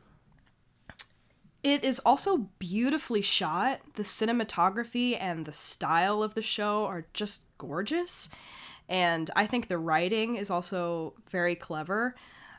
[1.63, 3.81] it is also beautifully shot.
[3.95, 8.29] The cinematography and the style of the show are just gorgeous.
[8.89, 12.15] And I think the writing is also very clever.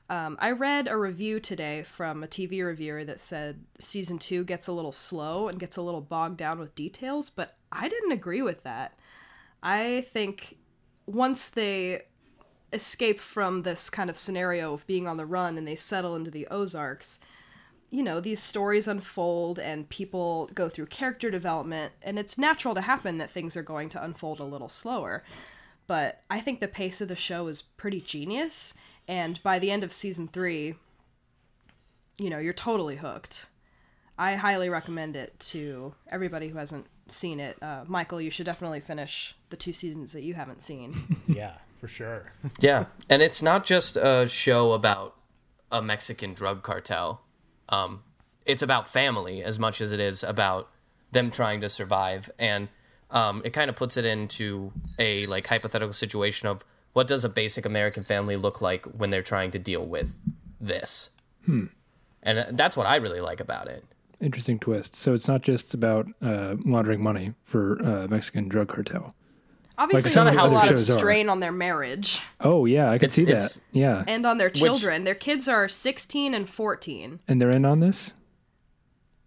[0.10, 4.68] Um, I read a review today from a TV reviewer that said season two gets
[4.68, 8.42] a little slow and gets a little bogged down with details, but I didn't agree
[8.42, 8.98] with that.
[9.62, 10.58] I think
[11.06, 12.04] once they
[12.74, 16.32] escape from this kind of scenario of being on the run and they settle into
[16.32, 17.20] the Ozarks,
[17.92, 22.82] you know, these stories unfold and people go through character development, and it's natural to
[22.82, 25.24] happen that things are going to unfold a little slower.
[25.86, 28.76] But I think the pace of the show is pretty genius,
[29.10, 30.76] and by the end of season three,
[32.20, 33.48] you know, you're totally hooked.
[34.20, 37.58] I highly recommend it to everybody who hasn't seen it.
[37.62, 40.94] Uh, Michael, you should definitely finish the two seasons that you haven't seen.
[41.28, 42.32] Yeah, for sure.
[42.60, 45.16] Yeah, and it's not just a show about
[45.72, 47.22] a Mexican drug cartel.
[47.70, 48.04] Um,
[48.46, 50.70] it's about family as much as it is about
[51.12, 52.70] them trying to survive, and
[53.10, 56.64] um, it kind of puts it into a like hypothetical situation of
[57.00, 60.20] what does a basic American family look like when they're trying to deal with
[60.60, 61.12] this,
[61.48, 61.70] and
[62.26, 63.86] uh, that's what I really like about it.
[64.20, 64.98] Interesting twist.
[64.98, 69.16] So it's not just about uh, laundering money for uh, Mexican drug cartel.
[69.78, 70.98] Obviously, some there's a lot of shows are.
[71.00, 73.62] strain on their marriage Oh yeah, I could It's- see that.
[73.72, 75.06] Yeah, and on their children.
[75.06, 77.20] Their kids are 16 and 14.
[77.30, 78.14] and they're in on this.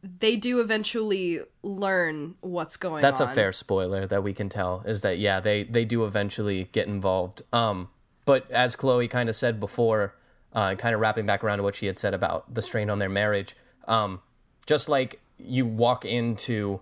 [0.03, 3.01] They do eventually learn what's going on.
[3.01, 3.29] That's on.
[3.29, 6.89] a fair spoiler that we can tell is that yeah they they do eventually get
[6.89, 7.43] involved.
[7.53, 7.89] Um,
[8.25, 10.15] but as Chloe kind of said before,
[10.53, 12.99] uh, kind of wrapping back around to what she had said about the strain on
[12.99, 14.21] their marriage, um,
[14.67, 16.81] just like you walk into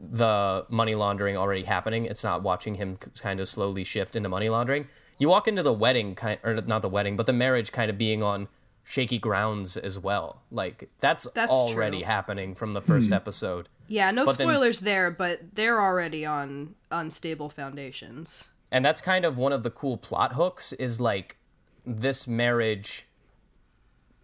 [0.00, 4.48] the money laundering already happening, it's not watching him kind of slowly shift into money
[4.48, 4.88] laundering.
[5.18, 7.96] You walk into the wedding kind or not the wedding, but the marriage kind of
[7.96, 8.48] being on
[8.84, 10.42] shaky grounds as well.
[10.50, 12.06] Like that's, That's already true.
[12.06, 13.14] happening from the first hmm.
[13.14, 13.68] episode.
[13.88, 18.48] Yeah, no But then- spoilers there, but they're already on unstable foundations.
[18.70, 21.36] and that's kind of one of the cool plot hooks is like
[21.84, 23.06] this marriage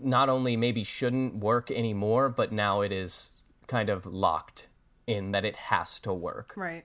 [0.00, 3.32] not only maybe shouldn't work anymore but now it is
[3.66, 4.68] kind of locked
[5.06, 6.84] in that it has to work Right.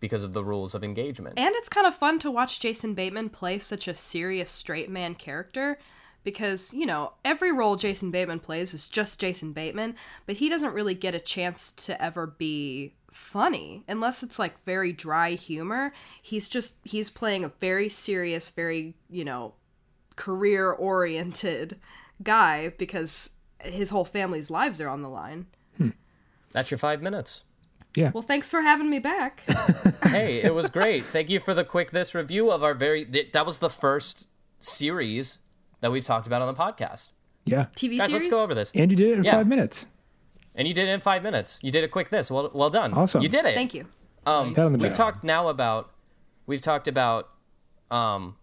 [0.00, 3.30] because of the rules of engagement And it's kind of fun to watch Jason Bateman
[3.30, 5.78] play such a serious straight man character
[6.24, 9.94] because, you know, every role Jason Bateman plays is just Jason Bateman,
[10.26, 14.92] but he doesn't really get a chance to ever be funny unless it's like very
[14.92, 15.92] dry humor.
[16.20, 19.54] He's just he's playing a very serious, very, you know,
[20.16, 21.78] career oriented
[22.22, 23.30] guy because
[23.62, 25.46] his whole family's lives are on the line.
[25.76, 25.90] Hmm.
[26.52, 27.44] that's your five minutes
[27.96, 29.42] Yeah, Well, thanks for having me back.
[30.04, 33.32] hey it was great thank you for the quick this review of our very th-
[33.32, 35.40] that was the first series
[35.84, 37.10] that we've talked about on the podcast
[37.44, 37.66] yeah.
[37.76, 38.12] TV guys series.
[38.12, 39.32] let's go over this And you did it in Yeah.
[39.32, 39.84] five minutes.
[40.54, 42.94] and you did it in five minutes you did a quick this well well done
[42.94, 43.20] Awesome.
[43.20, 43.84] you did it Thank you.
[44.26, 45.90] Um, Pat on the we've talked now about
[46.46, 47.28] we've talked about
[47.90, 48.36] um,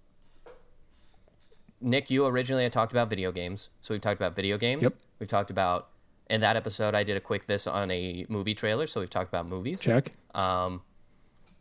[1.82, 4.84] Nick, you originally had talked about video games, so we've talked about video games.
[4.84, 4.94] Yep.
[5.20, 5.90] We've talked about
[6.30, 6.94] in that episode.
[6.94, 9.82] I did a quick this on a movie trailer, so we've talked about movies.
[9.82, 10.12] Check.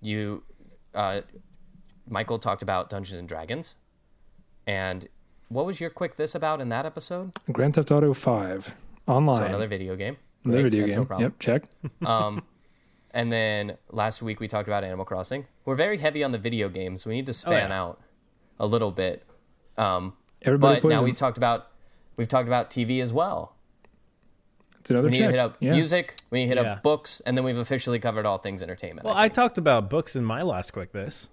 [0.03, 0.43] You,
[0.95, 1.22] uh,
[2.09, 3.76] Michael talked about Dungeons and Dragons,
[4.66, 5.07] and
[5.51, 7.33] what was your quick this about in that episode?
[7.53, 8.75] Grand Theft Auto 5
[9.07, 9.37] online.
[9.37, 10.17] So another video game.
[10.45, 11.07] Another Great, video that's game.
[11.11, 11.65] No yep, check.
[13.13, 15.47] And then last week we talked about Animal Crossing.
[15.65, 17.05] We're very heavy on the video games.
[17.05, 17.81] We need to span yeah.
[17.83, 18.01] out
[18.61, 19.27] a little bit.
[19.77, 21.07] Um, Everybody but now them.
[21.07, 21.73] we've talked about
[22.17, 23.57] we've talked about TV as well.
[24.79, 25.27] It's another We need check.
[25.27, 25.73] to hit up yeah.
[25.73, 26.17] music.
[26.31, 26.75] We need to hit Yeah.
[26.75, 29.05] up books, and then we've officially covered all things entertainment.
[29.05, 31.29] Well, I talked about books in my last quick this.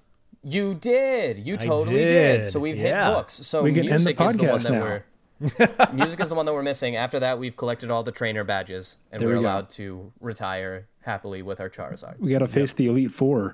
[0.48, 1.46] You did.
[1.46, 2.38] You totally did.
[2.42, 2.46] did.
[2.46, 3.08] So we've yeah.
[3.08, 3.34] hit books.
[3.34, 4.82] So end the music is the one that now.
[4.82, 5.04] we're
[5.94, 6.96] music is the one that we're missing.
[6.96, 10.88] After that, we've collected all the trainer badges, and There we're we allowed to retire
[11.02, 12.20] happily with our Charizard.
[12.20, 13.54] We got to face the Elite Four.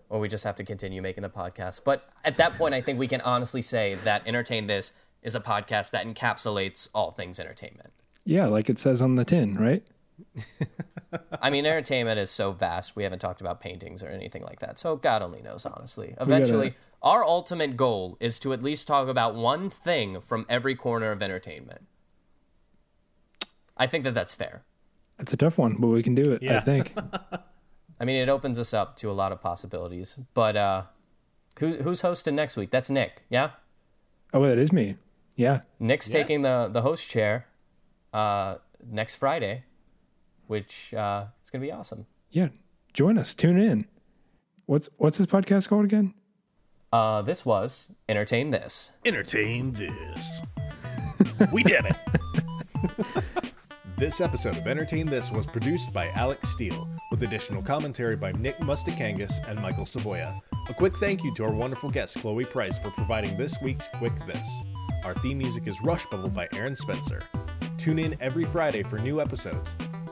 [0.10, 1.82] or we just have to continue making the podcast.
[1.84, 5.40] But at that point, I think we can honestly say that Entertain This is a
[5.40, 7.92] podcast that encapsulates all things entertainment.
[8.26, 9.84] Yeah, like it says on the tin, right?
[11.42, 14.80] I mean, entertainment is so vast, we haven't talked about paintings or anything like that.
[14.80, 16.16] So God only knows, honestly.
[16.20, 21.12] Eventually, our ultimate goal is to at least talk about one thing from every corner
[21.12, 21.86] of entertainment.
[23.78, 24.64] I think that that's fair.
[25.20, 26.94] It's a tough one, but we can do it, I think.
[28.00, 30.20] I mean, it opens us up to a lot of possibilities.
[30.34, 30.84] But uh,
[31.60, 32.72] who, who's hosting next week?
[32.72, 33.52] That's Nick, yeah?
[34.34, 34.96] oh, that is me.
[35.36, 35.62] Yeah.
[35.80, 36.14] Nick's Yeah.
[36.20, 37.46] taking the the host chair
[38.14, 39.64] uh, next Friday,
[40.48, 42.06] which uh, is gonna be awesome.
[42.32, 42.50] Yeah.
[42.94, 43.34] Join us.
[43.34, 43.88] Tune in.
[44.66, 46.14] What's what's this podcast called again?
[46.92, 48.92] Uh, this was entertain this.
[49.04, 50.42] Entertain this.
[51.52, 51.96] we did it.
[53.98, 58.58] this episode of Entertain This was produced by Alex Steele, with additional commentary by Nick
[58.58, 60.40] Mustakangas and Michael Savoya.
[60.70, 64.14] A quick thank you to our wonderful guest, Chloe Price, for providing this week's Quick
[64.28, 64.50] This.
[65.04, 67.24] Our theme music is Rush Bubble by Aaron Spencer.
[67.78, 69.76] Tune in every Friday for new episodes.